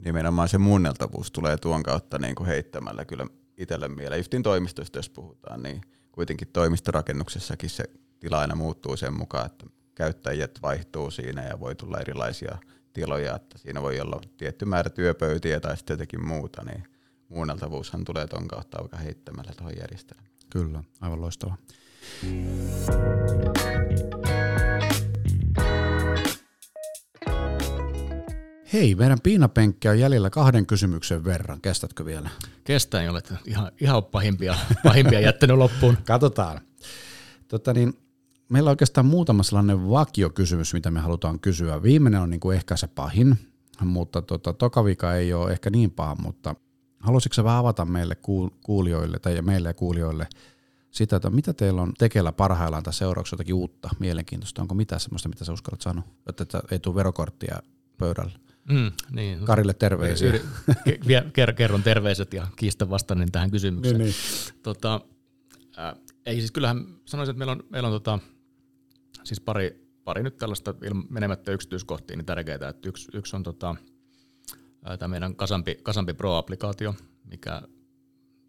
Nimenomaan 0.06 0.50
se 0.50 0.58
muunneltavuus 0.58 1.32
tulee 1.32 1.58
tuon 1.58 1.84
kautta 1.84 2.20
niin 2.20 2.36
kuin 2.36 2.48
heittämällä 2.48 3.06
kyllä 3.06 3.28
itselle 3.58 3.88
mieleen. 3.88 4.20
Justin 4.20 4.44
toimistosta, 4.44 4.98
jos 4.98 5.10
puhutaan, 5.10 5.64
niin 5.64 5.82
kuitenkin 6.12 6.48
toimistorakennuksessakin 6.48 7.70
se 7.70 7.84
tila 8.20 8.40
aina 8.40 8.56
muuttuu 8.56 8.98
sen 8.98 9.14
mukaan, 9.14 9.46
että 9.46 9.66
käyttäjät 9.96 10.60
vaihtuu 10.62 11.12
siinä 11.12 11.48
ja 11.48 11.60
voi 11.60 11.76
tulla 11.76 12.00
erilaisia 12.00 12.58
tiloja, 12.94 13.36
että 13.36 13.58
siinä 13.58 13.82
voi 13.82 14.00
olla 14.00 14.22
tietty 14.38 14.66
määrä 14.66 14.90
työpöytiä 14.90 15.60
tai 15.60 15.78
sitten 15.78 15.94
jotakin 15.94 16.28
muuta, 16.28 16.64
niin 16.64 16.84
muunneltavuushan 17.30 18.06
tulee 18.06 18.28
ton 18.28 18.48
kautta 18.48 18.82
aika 18.82 18.98
heittämällä 18.98 19.52
tuohon 19.58 19.78
järjestelmään. 19.80 20.30
Kyllä, 20.50 20.84
aivan 21.02 21.22
loistava. 21.22 21.58
Hei, 28.74 28.96
meidän 28.96 29.22
piinapenkki 29.24 29.88
on 29.88 30.00
jäljellä 30.00 30.30
kahden 30.30 30.66
kysymyksen 30.66 31.24
verran. 31.24 31.62
Kestätkö 31.62 32.06
vielä? 32.06 32.30
Kestään, 32.64 33.10
olet 33.10 33.34
ihan, 33.46 33.72
ihan 33.82 34.04
pahimpia, 34.04 34.56
pahimpia 34.84 35.20
jättänyt 35.20 35.58
loppuun. 35.58 35.98
Katsotaan. 36.08 36.62
Tota 37.48 37.74
niin, 37.74 37.94
meillä 38.50 38.68
on 38.68 38.72
oikeastaan 38.72 39.06
muutama 39.06 39.44
sellainen 39.44 39.90
vakiokysymys, 39.90 40.74
mitä 40.74 40.92
me 40.92 41.00
halutaan 41.00 41.40
kysyä. 41.40 41.84
Viimeinen 41.84 42.22
on 42.22 42.30
niin 42.30 42.40
kuin 42.40 42.56
ehkä 42.56 42.78
se 42.78 42.88
pahin, 42.88 43.38
mutta 43.82 44.22
tota, 44.22 44.54
tokavika 44.54 45.16
ei 45.16 45.34
ole 45.34 45.52
ehkä 45.52 45.70
niin 45.70 45.92
paha, 45.92 46.16
mutta 46.16 46.56
haluaisitko 47.00 47.34
sä 47.34 47.44
vähän 47.44 47.60
avata 47.60 47.86
meille 47.86 48.18
kuulijoille 48.64 49.20
tai 49.20 49.42
meille 49.42 49.70
ja 49.70 49.74
kuulijoille 49.74 50.28
sitä, 50.92 51.16
että 51.16 51.30
mitä 51.30 51.54
teillä 51.54 51.82
on 51.82 51.94
tekeillä 51.98 52.32
parhaillaan 52.32 52.84
tai 52.84 52.94
seuraavaksi 52.94 53.34
jotakin 53.34 53.56
uutta, 53.56 53.90
mielenkiintoista? 54.00 54.62
Onko 54.62 54.76
mitään 54.76 55.00
sellaista, 55.00 55.30
mitä 55.30 55.46
sä 55.46 55.54
uskallat 55.54 55.82
sanoa, 55.82 56.04
että 56.28 56.62
ei 56.72 56.80
tule 56.80 56.96
verokorttia 56.96 57.60
pöydällä? 57.98 58.40
Mm, 58.70 58.92
niin. 59.12 59.46
Karille 59.46 59.74
terveisiä. 59.74 60.28
Yri, 60.28 60.42
kerron 61.56 61.84
terveiset 61.84 62.34
ja 62.34 62.48
kiistä 62.56 62.90
vastainen 62.90 63.32
tähän 63.32 63.52
kysymykseen. 63.52 63.98
Niin, 63.98 64.06
niin. 64.06 64.60
Tota, 64.64 65.02
äh, 65.80 65.94
ei 66.26 66.40
siis 66.40 66.52
kyllähän 66.52 66.86
sanoisin, 67.06 67.32
että 67.32 67.38
meillä 67.38 67.52
on, 67.52 67.64
meillä 67.70 67.88
on 67.88 67.94
tota, 67.94 68.20
siis 69.24 69.40
pari, 69.42 69.90
pari 70.04 70.24
nyt 70.24 70.38
tällaista 70.38 70.76
menemättä 71.10 71.52
yksityiskohtiin 71.52 72.18
niin 72.18 72.26
tärkeää, 72.26 72.70
että 72.70 72.90
yksi, 72.90 73.08
yksi 73.14 73.36
on 73.36 73.44
tota, 73.44 73.76
tämä 75.00 75.08
meidän 75.08 75.36
Kasampi, 75.36 75.76
Kasampi 75.84 76.14
Pro-applikaatio, 76.14 76.96
mikä 77.24 77.62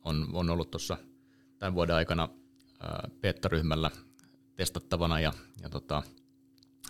on, 0.05 0.29
on 0.33 0.51
ollut 0.51 0.71
tuossa 0.71 0.97
tämän 1.59 1.75
vuoden 1.75 1.97
aikana 1.97 2.29
beta-ryhmällä 3.21 3.91
testattavana 4.57 5.21
ja, 5.21 5.33
ja 5.63 5.69
tota, 5.69 6.03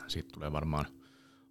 siitä 0.08 0.28
tulee 0.32 0.52
varmaan, 0.52 0.86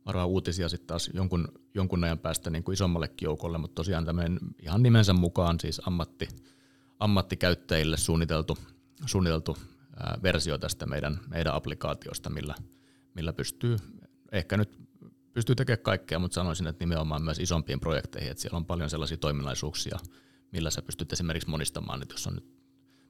varmaan 0.05 0.27
uutisia 0.27 0.69
sitten 0.69 0.87
taas 0.87 1.09
jonkun, 1.13 1.47
jonkun 1.73 2.03
ajan 2.03 2.19
päästä 2.19 2.49
niin 2.49 2.63
kuin 2.63 2.73
isommallekin 2.73 3.25
joukolle, 3.25 3.57
mutta 3.57 3.75
tosiaan 3.75 4.05
tämmöinen 4.05 4.39
ihan 4.61 4.83
nimensä 4.83 5.13
mukaan 5.13 5.59
siis 5.59 5.81
ammatti, 5.87 6.27
ammattikäyttäjille 6.99 7.97
suunniteltu, 7.97 8.57
suunniteltu 9.05 9.57
ää, 9.97 10.19
versio 10.23 10.57
tästä 10.57 10.85
meidän, 10.85 11.19
meidän 11.27 11.53
applikaatiosta, 11.53 12.29
millä, 12.29 12.55
millä 13.13 13.33
pystyy 13.33 13.77
ehkä 14.31 14.57
nyt 14.57 14.78
pystyy 15.33 15.55
tekemään 15.55 15.83
kaikkea, 15.83 16.19
mutta 16.19 16.35
sanoisin, 16.35 16.67
että 16.67 16.81
nimenomaan 16.85 17.23
myös 17.23 17.39
isompiin 17.39 17.79
projekteihin, 17.79 18.31
että 18.31 18.41
siellä 18.41 18.57
on 18.57 18.65
paljon 18.65 18.89
sellaisia 18.89 19.17
toiminnallisuuksia, 19.17 19.99
millä 20.51 20.69
sä 20.69 20.81
pystyt 20.81 21.13
esimerkiksi 21.13 21.49
monistamaan, 21.49 22.01
että 22.01 22.13
jos 22.13 22.27
on 22.27 22.35
nyt 22.35 22.59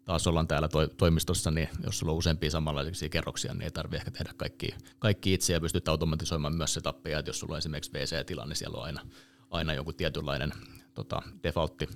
taas 0.05 0.27
ollaan 0.27 0.47
täällä 0.47 0.67
to- 0.67 0.88
toimistossa, 0.88 1.51
niin 1.51 1.69
jos 1.84 1.99
sulla 1.99 2.12
on 2.12 2.17
useampia 2.17 2.51
samanlaisia 2.51 3.10
kerroksia, 3.10 3.53
niin 3.53 3.62
ei 3.62 3.71
tarvitse 3.71 3.97
ehkä 3.97 4.12
tehdä 4.12 4.34
kaikki, 4.38 4.69
kaikki 4.99 5.34
itse 5.34 5.53
ja 5.53 5.62
pystyt 5.62 5.88
automatisoimaan 5.88 6.55
myös 6.55 6.73
se 6.73 6.82
tappeja, 6.82 7.19
että 7.19 7.29
jos 7.29 7.39
sulla 7.39 7.53
on 7.53 7.58
esimerkiksi 7.58 7.93
VC-tilanne, 7.93 8.49
niin 8.49 8.58
siellä 8.58 8.77
on 8.77 8.84
aina, 8.84 9.01
aina 9.49 9.73
joku 9.73 9.93
tietynlainen 9.93 10.51
tota, 10.93 11.21
defaultti 11.43 11.89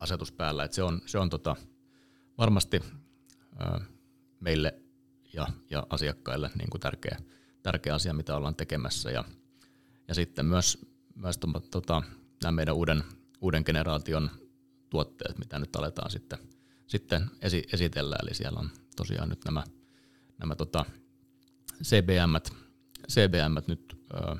asetus 0.00 0.32
päällä, 0.32 0.64
että 0.64 0.74
se 0.74 0.82
on, 0.82 1.00
se 1.06 1.18
on 1.18 1.30
tota, 1.30 1.56
varmasti 2.38 2.80
ö, 3.60 3.80
meille 4.40 4.74
ja, 5.32 5.46
ja 5.70 5.86
asiakkaille 5.90 6.50
niin 6.58 6.70
kuin 6.70 6.80
tärkeä, 6.80 7.18
tärkeä 7.62 7.94
asia, 7.94 8.14
mitä 8.14 8.36
ollaan 8.36 8.54
tekemässä. 8.54 9.10
Ja, 9.10 9.24
ja 10.08 10.14
sitten 10.14 10.46
myös, 10.46 10.78
myös 11.14 11.38
tota, 11.70 12.02
nämä 12.42 12.52
meidän 12.52 12.74
uuden, 12.74 13.04
uuden 13.40 13.62
generaation 13.66 14.30
tuotteet, 14.90 15.38
mitä 15.38 15.58
nyt 15.58 15.76
aletaan 15.76 16.10
sitten, 16.10 16.38
sitten 16.86 17.30
esi, 17.42 17.62
esitellä. 17.72 18.16
Eli 18.22 18.34
siellä 18.34 18.60
on 18.60 18.70
tosiaan 18.96 19.28
nyt 19.28 19.44
nämä, 19.44 19.64
nämä 20.38 20.54
tota 20.54 20.84
CBM, 21.84 22.34
CBM 23.12 23.54
nyt 23.66 23.96
ö, 24.14 24.36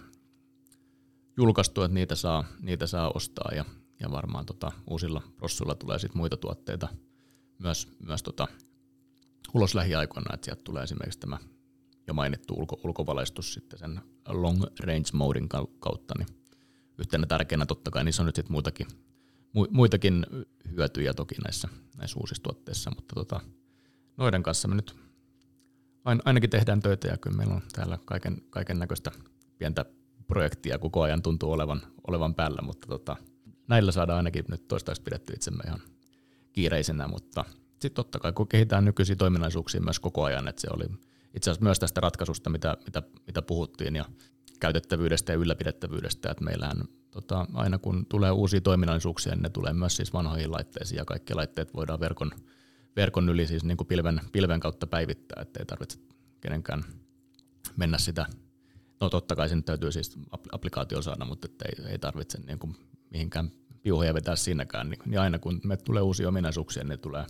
julkaistu, 1.37 1.83
että 1.83 1.95
niitä 1.95 2.15
saa, 2.17 2.45
niitä 2.61 2.87
saa 2.87 3.11
ostaa 3.15 3.51
ja, 3.55 3.65
ja 4.01 4.11
varmaan 4.11 4.47
tota, 4.47 4.73
uusilla 4.91 5.23
prossuilla 5.37 5.75
tulee 5.75 5.99
sitten 5.99 6.19
muita 6.19 6.37
tuotteita 6.37 6.89
myös, 7.59 7.89
myös 8.07 8.23
tota, 8.23 8.49
ulos 9.55 9.75
lähiaikoina, 9.75 10.35
että 10.35 10.45
sieltä 10.45 10.63
tulee 10.65 10.83
esimerkiksi 10.83 11.19
tämä 11.19 11.39
jo 12.07 12.15
mainittu 12.15 12.55
ulko, 12.55 12.81
ulkovalaistus 12.85 13.55
sitten 13.55 13.79
sen 13.79 14.01
long 14.29 14.62
range 14.81 15.09
modin 15.12 15.49
kautta, 15.79 16.15
niin 16.19 16.29
yhtenä 16.99 17.27
tärkeänä 17.27 17.67
totta 17.67 17.91
kai 17.91 18.05
niissä 18.05 18.23
on 18.23 18.27
nyt 18.27 18.37
sitten 18.37 18.53
muitakin, 18.53 18.87
muitakin 19.71 20.27
hyötyjä 20.71 21.15
toki 21.15 21.35
näissä, 21.45 21.69
näissä 21.99 22.21
uusissa 22.21 22.43
tuotteissa, 22.43 22.91
mutta 22.97 23.15
tota, 23.15 23.41
noiden 24.17 24.43
kanssa 24.43 24.69
me 24.69 24.75
nyt 24.75 24.97
ainakin 26.25 26.51
tehdään 26.51 26.81
töitä 26.81 27.09
ja 27.09 27.17
kyllä 27.17 27.37
meillä 27.37 27.55
on 27.55 27.62
täällä 27.73 27.99
kaiken, 28.05 28.43
kaiken 28.51 28.79
näköistä 28.79 29.12
pientä 29.59 29.85
projektia 30.27 30.79
koko 30.79 31.03
ajan 31.03 31.23
tuntuu 31.23 31.53
olevan, 31.53 31.83
olevan 32.07 32.35
päällä, 32.35 32.62
mutta 32.62 32.87
tota, 32.87 33.17
näillä 33.69 33.93
saadaan 33.93 34.17
ainakin 34.17 34.45
nyt 34.49 34.69
toistaiseksi 34.69 35.03
pidetty 35.03 35.33
itsemme 35.33 35.62
ihan 35.67 35.81
kiireisenä, 36.53 37.09
mutta 37.09 37.45
sitten 37.71 37.95
totta 37.95 38.19
kai 38.19 38.33
kun 38.33 38.49
kehitetään 38.49 38.85
nykyisiä 38.85 39.17
toiminnallisuuksia 39.17 39.81
myös 39.81 40.01
koko 40.01 40.25
ajan, 40.25 40.49
että 40.49 40.61
se 40.61 40.69
oli 40.71 40.85
itse 41.35 41.51
asiassa 41.51 41.64
myös 41.64 41.79
tästä 41.79 42.01
ratkaisusta, 42.01 42.51
mitä, 42.51 42.77
mitä, 42.85 43.03
mitä 43.27 43.42
puhuttiin 43.42 43.97
ja 43.97 44.05
käytettävyydestä 44.61 45.33
ja 45.33 45.38
ylläpidettävyydestä, 45.38 46.31
että 46.31 46.45
meillähän 46.45 46.85
tota, 47.11 47.47
aina 47.55 47.79
kun 47.79 48.07
tulee 48.09 48.31
uusia 48.31 48.61
toiminnallisuuksia, 48.61 49.35
niin 49.35 49.42
ne 49.42 49.51
tulee 49.51 49.73
myös 49.73 49.97
siis 49.97 50.12
vanhoihin 50.12 50.53
laitteisiin 50.53 50.97
ja 50.97 51.05
kaikki 51.05 51.35
laitteet 51.35 51.75
voidaan 51.75 52.01
verkon, 52.01 52.31
verkon 52.97 53.29
yli 53.29 53.47
siis 53.47 53.64
niin 53.64 53.77
kuin 53.77 53.87
pilven, 53.87 54.21
pilven 54.33 54.61
kautta 54.61 54.87
päivittää, 54.87 55.42
ettei 55.42 55.64
tarvitse 55.64 55.99
kenenkään 56.40 56.85
mennä 57.77 57.99
sitä. 57.99 58.27
No 59.01 59.11
totta 59.11 59.37
kai 59.37 59.49
sen 59.49 59.64
täytyy 59.64 59.92
siis 59.92 60.18
applikaatio 60.53 61.03
saada, 61.03 61.25
mutta 61.25 61.49
ei, 61.64 61.90
ei 61.92 61.99
tarvitse 61.99 62.38
niin 62.47 62.59
kuin 62.59 62.77
mihinkään 63.11 63.51
piuhoja 63.83 64.14
vetää 64.14 64.37
siinäkään. 64.37 64.90
Niin, 64.90 65.01
niin 65.07 65.21
aina 65.21 65.38
kun 65.38 65.61
me 65.64 65.77
tulee 65.77 66.03
uusia 66.03 66.29
ominaisuuksia, 66.29 66.83
niin 66.83 66.88
ne 66.88 66.97
tulee, 66.97 67.27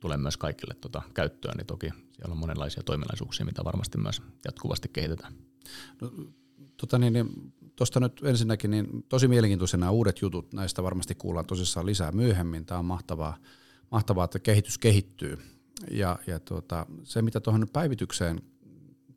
tulee 0.00 0.16
myös 0.16 0.36
kaikille 0.36 0.74
tota 0.74 1.02
käyttöön, 1.14 1.56
niin 1.56 1.66
toki 1.66 1.90
siellä 2.12 2.32
on 2.32 2.38
monenlaisia 2.38 2.82
toiminnallisuuksia, 2.82 3.46
mitä 3.46 3.64
varmasti 3.64 3.98
myös 3.98 4.22
jatkuvasti 4.44 4.88
kehitetään. 4.92 5.32
No, 6.00 6.12
tota 6.76 6.98
niin, 6.98 7.12
niin 7.12 7.52
Tuosta 7.80 8.00
nyt 8.00 8.20
ensinnäkin 8.24 8.70
niin 8.70 9.04
tosi 9.08 9.28
mielenkiintoisia 9.28 9.78
nämä 9.78 9.90
uudet 9.90 10.22
jutut, 10.22 10.52
näistä 10.52 10.82
varmasti 10.82 11.14
kuullaan 11.14 11.46
tosissaan 11.46 11.86
lisää 11.86 12.12
myöhemmin. 12.12 12.66
Tämä 12.66 12.78
on 12.78 12.84
mahtavaa, 12.84 13.36
mahtavaa 13.90 14.24
että 14.24 14.38
kehitys 14.38 14.78
kehittyy. 14.78 15.38
Ja, 15.90 16.18
ja 16.26 16.40
tuota, 16.40 16.86
se, 17.02 17.22
mitä 17.22 17.40
tuohon 17.40 17.66
päivitykseen 17.72 18.42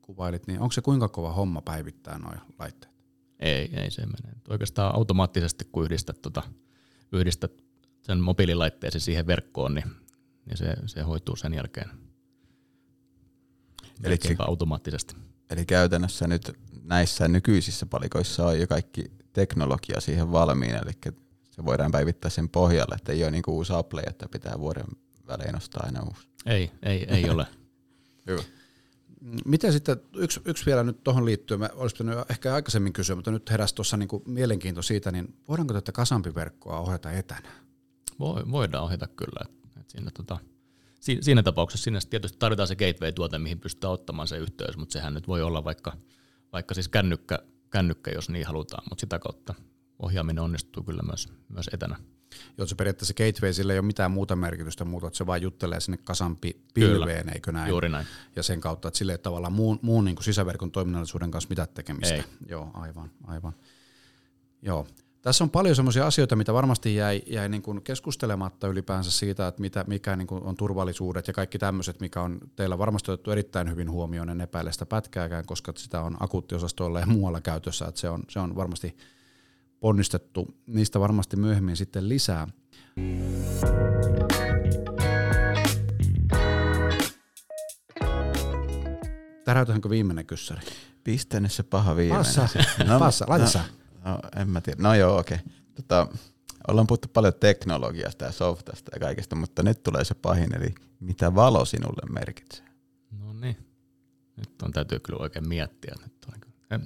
kuvailit, 0.01 0.47
niin 0.47 0.59
onko 0.59 0.71
se 0.71 0.81
kuinka 0.81 1.09
kova 1.09 1.33
homma 1.33 1.61
päivittää 1.61 2.19
nuo 2.19 2.31
laitteet? 2.59 2.93
Ei, 3.39 3.69
ei 3.73 3.91
se 3.91 4.01
mene. 4.05 4.35
Oikeastaan 4.49 4.95
automaattisesti, 4.95 5.67
kun 5.71 5.83
yhdistät, 5.83 6.21
tuota, 6.21 6.43
yhdistät 7.11 7.51
sen 8.01 8.19
mobiililaitteesi 8.19 8.99
siihen 8.99 9.27
verkkoon, 9.27 9.73
niin, 9.73 9.91
niin 10.45 10.57
se, 10.57 10.75
se 10.85 11.01
hoituu 11.01 11.35
sen 11.35 11.53
jälkeen. 11.53 11.89
Eli 14.03 14.17
automaattisesti. 14.39 15.15
Eli 15.49 15.65
käytännössä 15.65 16.27
nyt 16.27 16.51
näissä 16.83 17.27
nykyisissä 17.27 17.85
palikoissa 17.85 18.45
on 18.45 18.59
jo 18.59 18.67
kaikki 18.67 19.11
teknologia 19.33 20.01
siihen 20.01 20.31
valmiina, 20.31 20.79
eli 20.79 20.91
se 21.51 21.65
voidaan 21.65 21.91
päivittää 21.91 22.31
sen 22.31 22.49
pohjalle, 22.49 22.95
että 22.95 23.11
ei 23.11 23.23
ole 23.23 23.31
niin 23.31 23.43
kuin 23.43 23.55
uusi 23.55 23.73
Apple, 23.73 24.01
että 24.01 24.27
pitää 24.31 24.59
vuoden 24.59 24.85
välein 25.27 25.55
ostaa 25.55 25.83
aina 25.85 26.03
uusi. 26.03 26.27
Ei, 26.45 26.71
ei, 26.83 27.05
ei 27.07 27.29
ole. 27.29 27.47
Hyvä. 28.27 28.43
Miten 29.45 29.73
sitten, 29.73 29.97
yksi, 30.15 30.41
yksi 30.45 30.65
vielä 30.65 30.83
nyt 30.83 31.03
tuohon 31.03 31.25
liittyen, 31.25 31.59
mä 31.59 31.69
olisin 31.73 31.97
pitänyt 31.97 32.31
ehkä 32.31 32.53
aikaisemmin 32.53 32.93
kysyä, 32.93 33.15
mutta 33.15 33.31
nyt 33.31 33.51
heräsi 33.51 33.75
tuossa 33.75 33.97
niinku 33.97 34.23
mielenkiinto 34.25 34.81
siitä, 34.81 35.11
niin 35.11 35.35
voidaanko 35.47 35.73
tätä 35.73 35.91
kasampiverkkoa 35.91 36.79
ohjata 36.79 37.11
etänä? 37.11 37.49
Voi, 38.19 38.51
voidaan 38.51 38.83
ohjata 38.83 39.07
kyllä. 39.07 39.62
Siinä, 39.95 40.11
tota, 40.13 40.37
siinä 40.99 41.43
tapauksessa 41.43 41.83
sinne 41.83 41.99
tietysti 42.09 42.37
tarvitaan 42.37 42.67
se 42.67 42.75
gateway-tuote, 42.75 43.39
mihin 43.39 43.59
pystytään 43.59 43.93
ottamaan 43.93 44.27
se 44.27 44.37
yhteys, 44.37 44.77
mutta 44.77 44.93
sehän 44.93 45.13
nyt 45.13 45.27
voi 45.27 45.41
olla 45.41 45.63
vaikka, 45.63 45.97
vaikka 46.53 46.73
siis 46.73 46.87
kännykkä, 46.87 47.39
kännykkä, 47.69 48.11
jos 48.11 48.29
niin 48.29 48.45
halutaan, 48.45 48.83
mutta 48.89 49.01
sitä 49.01 49.19
kautta 49.19 49.53
ohjaaminen 49.99 50.43
onnistuu 50.43 50.83
kyllä 50.83 51.01
myös, 51.01 51.29
myös 51.49 51.69
etänä. 51.73 51.95
Joo, 52.57 52.67
se 52.67 52.75
periaatteessa 52.75 53.13
gateway 53.13 53.53
sillä 53.53 53.73
ei 53.73 53.79
ole 53.79 53.85
mitään 53.85 54.11
muuta 54.11 54.35
merkitystä 54.35 54.85
muuta, 54.85 55.07
että 55.07 55.17
se 55.17 55.25
vaan 55.25 55.41
juttelee 55.41 55.79
sinne 55.79 55.97
kasampi 55.97 56.61
pilveen, 56.73 57.29
eikö 57.29 57.51
näin? 57.51 57.69
juuri 57.69 57.89
näin. 57.89 58.07
Ja 58.35 58.43
sen 58.43 58.61
kautta, 58.61 58.87
että 58.87 58.97
sille 58.97 59.11
ei 59.11 59.17
tavallaan 59.17 59.53
muun, 59.53 59.79
muun 59.81 60.05
niin 60.05 60.15
kuin 60.15 60.23
sisäverkon 60.23 60.71
toiminnallisuuden 60.71 61.31
kanssa 61.31 61.49
mitään 61.49 61.67
tekemistä. 61.73 62.15
Ei. 62.15 62.23
Joo, 62.47 62.71
aivan, 62.73 63.11
aivan. 63.23 63.53
Joo. 64.61 64.87
Tässä 65.23 65.43
on 65.43 65.49
paljon 65.49 65.75
sellaisia 65.75 66.07
asioita, 66.07 66.35
mitä 66.35 66.53
varmasti 66.53 66.95
jäi, 66.95 67.21
jäi 67.27 67.49
niin 67.49 67.61
kuin 67.61 67.81
keskustelematta 67.81 68.67
ylipäänsä 68.67 69.11
siitä, 69.11 69.47
että 69.47 69.61
mitä, 69.61 69.85
mikä 69.87 70.15
niin 70.15 70.27
kuin 70.27 70.43
on 70.43 70.55
turvallisuudet 70.55 71.27
ja 71.27 71.33
kaikki 71.33 71.59
tämmöiset, 71.59 71.99
mikä 71.99 72.21
on 72.21 72.39
teillä 72.55 72.77
varmasti 72.77 73.11
otettu 73.11 73.31
erittäin 73.31 73.69
hyvin 73.69 73.91
huomioon, 73.91 74.29
en 74.29 74.41
epäile 74.41 74.71
sitä 74.71 74.85
pätkääkään, 74.85 75.45
koska 75.45 75.73
sitä 75.75 76.01
on 76.01 76.17
akuuttiosastoilla 76.19 76.99
ja 76.99 77.05
muualla 77.05 77.41
käytössä, 77.41 77.85
että 77.85 78.01
se 78.01 78.09
on, 78.09 78.23
se 78.29 78.39
on 78.39 78.55
varmasti 78.55 78.97
ponnistettu. 79.79 80.57
Niistä 80.67 80.99
varmasti 80.99 81.37
myöhemmin 81.37 81.77
sitten 81.77 82.09
lisää. 82.09 82.47
Täräytänkö 89.45 89.89
viimeinen 89.89 90.25
kyssäri? 90.25 90.61
Pistä 91.03 91.39
nyt 91.39 91.51
se 91.51 91.63
paha 91.63 91.95
viimeinen. 91.95 92.25
Passa, 92.25 92.47
no, 92.87 92.99
passa, 92.99 93.25
laita 93.27 93.59
no. 93.59 93.82
No, 94.05 94.19
en 94.41 94.49
mä 94.49 94.61
tiedä. 94.61 94.83
No 94.83 94.95
joo, 94.95 95.17
okei. 95.17 95.37
Okay. 95.37 95.53
Tota, 95.75 96.07
ollaan 96.67 96.87
puhuttu 96.87 97.07
paljon 97.07 97.33
teknologiasta 97.39 98.25
ja 98.25 98.31
softasta 98.31 98.91
ja 98.93 98.99
kaikesta, 98.99 99.35
mutta 99.35 99.63
nyt 99.63 99.83
tulee 99.83 100.03
se 100.03 100.13
pahin, 100.13 100.55
eli 100.55 100.75
mitä 100.99 101.35
valo 101.35 101.65
sinulle 101.65 102.13
merkitsee? 102.13 102.65
No 103.19 103.33
niin. 103.33 103.57
Nyt 104.37 104.61
on 104.61 104.71
täytyy 104.71 104.99
kyllä 104.99 105.19
oikein 105.19 105.47
miettiä. 105.47 105.95
Nyt 106.01 106.25
on 106.25 106.33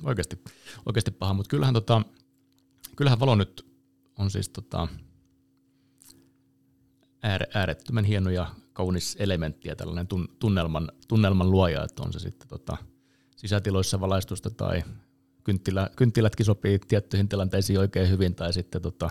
oikeasti, 0.03 0.43
oikeasti 0.86 1.12
paha, 1.12 1.34
mutta 1.34 1.49
kyllähän, 1.49 1.73
tota, 1.73 2.01
kyllähän 2.95 3.19
valo 3.19 3.36
nyt 3.36 3.65
on 4.17 4.32
siis 4.32 4.49
tota, 4.49 4.88
äärettömän 7.53 8.06
hieno 8.06 8.30
ja 8.30 8.56
kaunis 8.73 9.15
elementti 9.19 9.67
ja 9.67 9.75
tällainen 9.75 10.08
tunnelman, 10.39 10.91
tunnelman 11.08 11.51
luoja, 11.51 11.84
että 11.84 12.03
on 12.03 12.13
se 12.13 12.19
sitten 12.19 12.47
tota, 12.47 12.77
sisätiloissa 13.36 13.99
valaistusta 13.99 14.49
tai 14.49 14.84
kynttilä, 15.47 15.89
kynttilätkin 15.95 16.45
sopii 16.45 16.79
tiettyihin 16.79 17.29
tilanteisiin 17.29 17.79
oikein 17.79 18.10
hyvin, 18.10 18.36
tai 18.36 18.53
sitten 18.53 18.81
tota, 18.81 19.10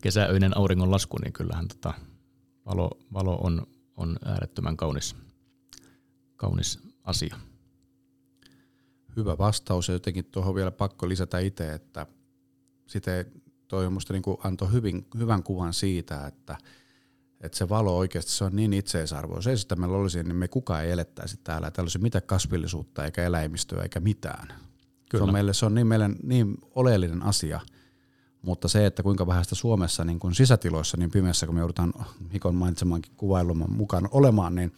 kesäöinen 0.00 0.56
auringonlasku, 0.56 1.18
niin 1.18 1.32
kyllähän 1.32 1.68
tota, 1.68 1.94
valo, 2.66 2.90
valo 3.12 3.36
on, 3.36 3.66
on 3.96 4.16
äärettömän 4.24 4.76
kaunis, 4.76 5.16
kaunis 6.36 6.78
asia. 7.04 7.36
Hyvä 9.16 9.38
vastaus 9.38 9.88
ja 9.88 9.94
jotenkin 9.94 10.24
tuohon 10.24 10.54
vielä 10.54 10.70
pakko 10.70 11.08
lisätä 11.08 11.38
itse, 11.38 11.72
että 11.72 12.06
sitä 12.86 13.24
toi 13.68 13.90
musta 13.90 14.12
niin 14.12 14.22
antoi 14.44 14.72
hyvin, 14.72 15.06
hyvän 15.18 15.42
kuvan 15.42 15.72
siitä, 15.72 16.26
että, 16.26 16.56
että 17.40 17.58
se 17.58 17.68
valo 17.68 17.96
oikeasti 17.96 18.32
se 18.32 18.44
on 18.44 18.56
niin 18.56 18.72
itseisarvo. 18.72 19.34
Jos 19.34 19.46
ei 19.46 19.58
sitä 19.58 19.76
meillä 19.76 19.96
olisi, 19.96 20.22
niin 20.22 20.36
me 20.36 20.48
kukaan 20.48 20.84
ei 20.84 20.90
elettäisi 20.90 21.36
täällä. 21.44 21.70
Täällä 21.70 21.86
olisi 21.86 21.98
mitään 21.98 22.26
kasvillisuutta 22.26 23.04
eikä 23.04 23.24
eläimistöä 23.24 23.82
eikä 23.82 24.00
mitään. 24.00 24.66
Kyllä. 25.10 25.24
Se 25.24 25.28
on, 25.28 25.32
meille, 25.32 25.54
se 25.54 25.66
on 25.66 25.74
niin, 25.74 25.86
meille 25.86 26.10
niin 26.22 26.58
oleellinen 26.74 27.22
asia, 27.22 27.60
mutta 28.42 28.68
se, 28.68 28.86
että 28.86 29.02
kuinka 29.02 29.26
vähän 29.26 29.44
sitä 29.44 29.54
Suomessa 29.54 30.04
niin 30.04 30.18
kuin 30.18 30.34
sisätiloissa 30.34 30.96
niin 30.96 31.10
pimeässä, 31.10 31.46
kun 31.46 31.54
me 31.54 31.60
joudutaan 31.60 31.92
Mikon 32.32 32.54
mainitsemankin 32.54 33.12
kuvailun 33.16 33.64
mukaan 33.68 34.08
olemaan, 34.10 34.54
niin, 34.54 34.72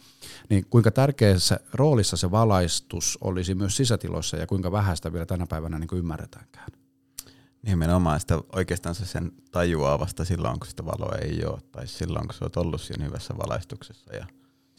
niin 0.49 0.65
kuinka 0.69 0.91
tärkeässä 0.91 1.59
roolissa 1.73 2.17
se 2.17 2.31
valaistus 2.31 3.17
olisi 3.21 3.55
myös 3.55 3.77
sisätiloissa 3.77 4.37
ja 4.37 4.47
kuinka 4.47 4.71
vähän 4.71 4.95
sitä 4.95 5.13
vielä 5.13 5.25
tänä 5.25 5.45
päivänä 5.47 5.79
niin 5.79 5.87
kuin 5.87 5.99
ymmärretäänkään. 5.99 6.67
Nimenomaan 7.61 8.19
sitä 8.19 8.39
oikeastaan 8.55 8.95
se 8.95 9.05
sen 9.05 9.31
tajuaa 9.51 9.99
vasta 9.99 10.25
silloin, 10.25 10.59
kun 10.59 10.67
sitä 10.67 10.85
valoa 10.85 11.15
ei 11.15 11.45
ole, 11.45 11.59
tai 11.71 11.87
silloin, 11.87 12.27
kun 12.27 12.33
sä 12.33 12.45
oot 12.45 12.57
ollut 12.57 12.81
siinä 12.81 13.05
hyvässä 13.05 13.37
valaistuksessa 13.37 14.15
ja 14.15 14.25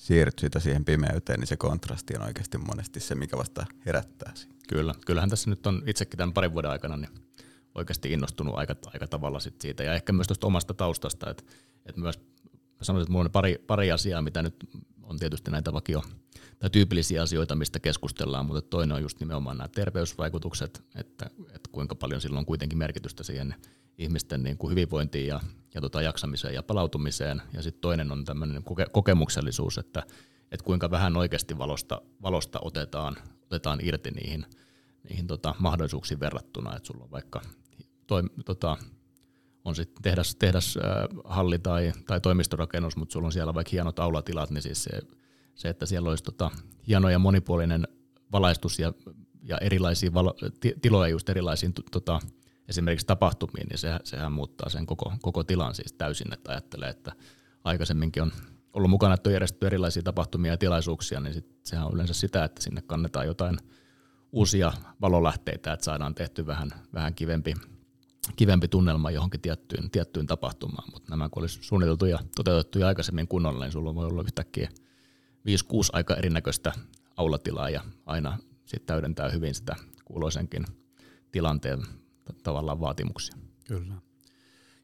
siirryt 0.00 0.38
siitä 0.38 0.60
siihen 0.60 0.84
pimeyteen, 0.84 1.40
niin 1.40 1.46
se 1.46 1.56
kontrasti 1.56 2.14
on 2.16 2.22
oikeasti 2.22 2.58
monesti 2.58 3.00
se, 3.00 3.14
mikä 3.14 3.36
vasta 3.36 3.66
herättää 3.86 4.32
siinä. 4.34 4.54
Kyllä, 4.68 4.94
kyllähän 5.06 5.30
tässä 5.30 5.50
nyt 5.50 5.66
on 5.66 5.82
itsekin 5.86 6.18
tämän 6.18 6.32
parin 6.32 6.52
vuoden 6.52 6.70
aikana 6.70 6.96
niin 6.96 7.10
oikeasti 7.74 8.12
innostunut 8.12 8.54
aika, 8.58 8.76
aika 8.86 9.06
tavalla 9.06 9.40
sit 9.40 9.60
siitä, 9.60 9.82
ja 9.82 9.94
ehkä 9.94 10.12
myös 10.12 10.26
tuosta 10.26 10.46
omasta 10.46 10.74
taustasta, 10.74 11.30
että, 11.30 11.42
että 11.86 12.00
myös 12.00 12.20
sanoisin, 12.82 13.02
että 13.02 13.10
minulla 13.10 13.24
on 13.24 13.32
pari, 13.32 13.64
pari 13.66 13.92
asiaa, 13.92 14.22
mitä 14.22 14.42
nyt 14.42 14.54
on 15.02 15.18
tietysti 15.18 15.50
näitä 15.50 15.72
vakio 15.72 16.02
tai 16.58 16.70
tyypillisiä 16.70 17.22
asioita, 17.22 17.54
mistä 17.54 17.80
keskustellaan, 17.80 18.46
mutta 18.46 18.62
toinen 18.62 18.96
on 18.96 19.02
just 19.02 19.20
nimenomaan 19.20 19.58
nämä 19.58 19.68
terveysvaikutukset, 19.68 20.82
että, 20.94 21.30
että 21.46 21.70
kuinka 21.72 21.94
paljon 21.94 22.20
sillä 22.20 22.38
on 22.38 22.46
kuitenkin 22.46 22.78
merkitystä 22.78 23.22
siihen 23.22 23.54
ihmisten 23.98 24.42
niin 24.42 24.58
kuin 24.58 24.70
hyvinvointiin 24.70 25.26
ja, 25.26 25.40
ja 25.74 25.80
tota 25.80 26.02
jaksamiseen 26.02 26.54
ja 26.54 26.62
palautumiseen. 26.62 27.42
Ja 27.52 27.62
sitten 27.62 27.80
toinen 27.80 28.12
on 28.12 28.24
tämmöinen 28.24 28.64
koke, 28.64 28.86
kokemuksellisuus, 28.92 29.78
että, 29.78 30.02
että 30.50 30.64
kuinka 30.64 30.90
vähän 30.90 31.16
oikeasti 31.16 31.58
valosta, 31.58 32.02
valosta 32.22 32.58
otetaan, 32.62 33.16
otetaan 33.42 33.78
irti 33.82 34.10
niihin, 34.10 34.46
niihin 35.08 35.26
tota, 35.26 35.54
mahdollisuuksiin 35.58 36.20
verrattuna, 36.20 36.76
että 36.76 36.86
sulla 36.86 37.04
on 37.04 37.10
vaikka 37.10 37.42
toi, 38.06 38.22
tota, 38.44 38.76
on 39.64 39.74
sitten 39.76 40.02
tehdas, 40.02 40.34
tehdas 40.34 40.76
äh, 40.76 40.82
halli 41.24 41.58
tai, 41.58 41.92
tai 42.06 42.20
toimistorakennus, 42.20 42.96
mutta 42.96 43.12
sulla 43.12 43.26
on 43.26 43.32
siellä 43.32 43.54
vaikka 43.54 43.70
hienot 43.72 43.98
aulatilat, 43.98 44.50
niin 44.50 44.62
siis 44.62 44.84
se, 44.84 44.90
se 45.54 45.68
että 45.68 45.86
siellä 45.86 46.10
olisi 46.10 46.24
tota, 46.24 46.50
hieno 46.88 47.08
ja 47.08 47.18
monipuolinen 47.18 47.88
valaistus 48.32 48.78
ja, 48.78 48.92
ja 49.42 49.58
erilaisia 49.58 50.14
valo, 50.14 50.34
tiloja 50.82 51.10
just 51.10 51.28
erilaisiin 51.28 51.72
tota, 51.90 52.20
esimerkiksi 52.70 53.06
tapahtumiin, 53.06 53.66
niin 53.68 53.78
se, 53.78 53.98
sehän 54.04 54.32
muuttaa 54.32 54.68
sen 54.68 54.86
koko, 54.86 55.12
koko 55.22 55.44
tilan 55.44 55.74
siis 55.74 55.92
täysin, 55.92 56.32
että 56.32 56.52
ajattelee, 56.52 56.90
että 56.90 57.12
aikaisemminkin 57.64 58.22
on 58.22 58.32
ollut 58.72 58.90
mukana, 58.90 59.14
että 59.14 59.28
on 59.28 59.32
järjestetty 59.32 59.66
erilaisia 59.66 60.02
tapahtumia 60.02 60.52
ja 60.52 60.58
tilaisuuksia, 60.58 61.20
niin 61.20 61.34
sit, 61.34 61.46
sehän 61.62 61.86
on 61.86 61.94
yleensä 61.94 62.14
sitä, 62.14 62.44
että 62.44 62.62
sinne 62.62 62.82
kannetaan 62.82 63.26
jotain 63.26 63.58
uusia 64.32 64.72
valolähteitä, 65.00 65.72
että 65.72 65.84
saadaan 65.84 66.14
tehty 66.14 66.46
vähän, 66.46 66.70
vähän 66.94 67.14
kivempi, 67.14 67.54
kivempi 68.36 68.68
tunnelma 68.68 69.10
johonkin 69.10 69.40
tiettyyn, 69.40 69.90
tiettyyn 69.90 70.26
tapahtumaan, 70.26 70.88
mutta 70.92 71.10
nämä 71.10 71.28
kun 71.28 71.42
olisi 71.42 71.58
suunniteltu 71.62 72.06
ja 72.06 72.18
toteutettu 72.36 72.78
jo 72.78 72.86
aikaisemmin 72.86 73.28
kunnolla, 73.28 73.64
niin 73.64 73.72
sulla 73.72 73.94
voi 73.94 74.06
olla 74.06 74.22
yhtäkkiä 74.22 74.68
5-6 75.48 75.50
aika 75.92 76.14
erinäköistä 76.14 76.72
aulatilaa 77.16 77.70
ja 77.70 77.84
aina 78.06 78.38
sitten 78.64 78.86
täydentää 78.86 79.28
hyvin 79.28 79.54
sitä 79.54 79.76
kuuloisenkin 80.04 80.64
tilanteen 81.32 81.82
tavallaan 82.42 82.80
vaatimuksia. 82.80 83.36
Kyllä. 83.68 83.94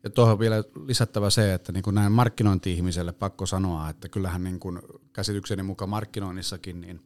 Ja 0.02 0.10
tuohon 0.10 0.38
vielä 0.38 0.64
lisättävä 0.86 1.30
se, 1.30 1.54
että 1.54 1.72
niin 1.72 1.82
kuin 1.82 1.94
näin 1.94 2.12
markkinointi-ihmiselle 2.12 3.12
pakko 3.12 3.46
sanoa, 3.46 3.90
että 3.90 4.08
kyllähän 4.08 4.44
niin 4.44 4.60
kuin 4.60 4.78
käsitykseni 5.12 5.62
mukaan 5.62 5.88
markkinoinnissakin 5.88 6.80
niin 6.80 7.00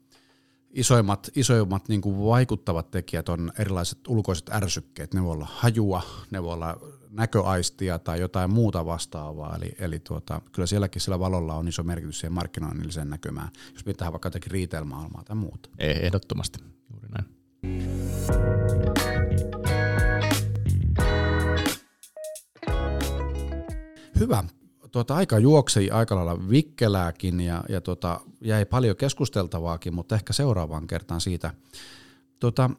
isoimmat, 0.70 1.30
isoimmat 1.36 1.88
niin 1.88 2.00
kuin 2.00 2.24
vaikuttavat 2.24 2.90
tekijät 2.90 3.28
on 3.28 3.52
erilaiset 3.58 4.08
ulkoiset 4.08 4.50
ärsykkeet. 4.50 5.14
Ne 5.14 5.22
voi 5.22 5.32
olla 5.32 5.48
hajua, 5.50 6.02
ne 6.30 6.42
voi 6.42 6.52
olla 6.52 6.80
näköaistia 7.10 7.98
tai 7.98 8.20
jotain 8.20 8.50
muuta 8.50 8.86
vastaavaa. 8.86 9.56
Eli, 9.56 9.74
eli 9.78 9.98
tuota, 9.98 10.40
kyllä 10.52 10.66
sielläkin 10.66 11.02
sillä 11.02 11.18
valolla 11.18 11.54
on 11.54 11.68
iso 11.68 11.82
merkitys 11.82 12.20
siihen 12.20 12.32
markkinoinnilliseen 12.32 13.10
näkymään, 13.10 13.48
jos 13.72 13.84
pitää 13.84 14.12
vaikka 14.12 14.26
jotenkin 14.26 14.52
retail-maailmaa 14.52 15.24
tai 15.24 15.36
muuta. 15.36 15.68
Ei, 15.78 16.06
ehdottomasti, 16.06 16.58
juuri 16.90 17.08
näin. 17.08 17.26
Hyvä. 24.20 24.44
Tuota, 24.90 25.14
aika 25.14 25.38
juoksi 25.38 25.90
aika 25.90 26.16
lailla 26.16 26.48
vikkelääkin 26.50 27.40
ja, 27.40 27.64
ja 27.68 27.80
tuota, 27.80 28.20
jäi 28.40 28.64
paljon 28.64 28.96
keskusteltavaakin, 28.96 29.94
mutta 29.94 30.14
ehkä 30.14 30.32
seuraavaan 30.32 30.86
kertaan 30.86 31.20
siitä. 31.20 31.54
Tuota, 32.40 32.70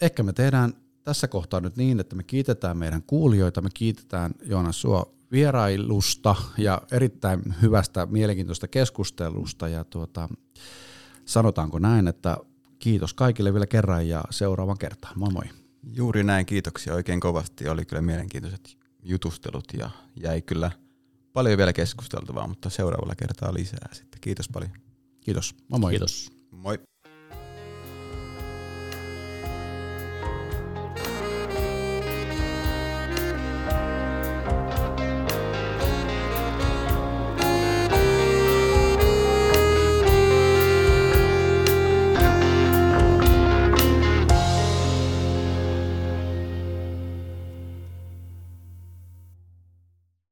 ehkä 0.00 0.22
me 0.22 0.32
tehdään 0.32 0.72
tässä 1.02 1.28
kohtaa 1.28 1.60
nyt 1.60 1.76
niin, 1.76 2.00
että 2.00 2.16
me 2.16 2.22
kiitetään 2.22 2.76
meidän 2.76 3.02
kuulijoita, 3.02 3.60
me 3.60 3.68
kiitetään 3.74 4.34
Joonas 4.42 4.80
sua 4.80 5.14
vierailusta 5.32 6.36
ja 6.58 6.82
erittäin 6.92 7.54
hyvästä 7.62 8.06
mielenkiintoista 8.06 8.68
keskustelusta 8.68 9.68
ja 9.68 9.84
tuota, 9.84 10.28
sanotaanko 11.24 11.78
näin, 11.78 12.08
että 12.08 12.36
kiitos 12.78 13.14
kaikille 13.14 13.52
vielä 13.52 13.66
kerran 13.66 14.08
ja 14.08 14.24
seuraavan 14.30 14.78
kertaan. 14.78 15.18
Moi 15.18 15.30
moi. 15.32 15.44
Juuri 15.96 16.24
näin, 16.24 16.46
kiitoksia 16.46 16.94
oikein 16.94 17.20
kovasti. 17.20 17.68
Oli 17.68 17.84
kyllä 17.84 18.02
mielenkiintoiset 18.02 18.79
jutustelut 19.02 19.64
ja 19.78 19.90
jäi 20.16 20.42
kyllä 20.42 20.70
paljon 21.32 21.58
vielä 21.58 21.72
keskusteltavaa, 21.72 22.46
mutta 22.46 22.70
seuraavalla 22.70 23.14
kertaa 23.14 23.54
lisää 23.54 23.88
sitten. 23.92 24.20
Kiitos 24.20 24.48
paljon. 24.48 24.70
Kiitos. 25.20 25.54
Moi 25.68 25.80
moi. 25.80 25.90
Kiitos. 25.90 26.32
Moi. 26.50 26.78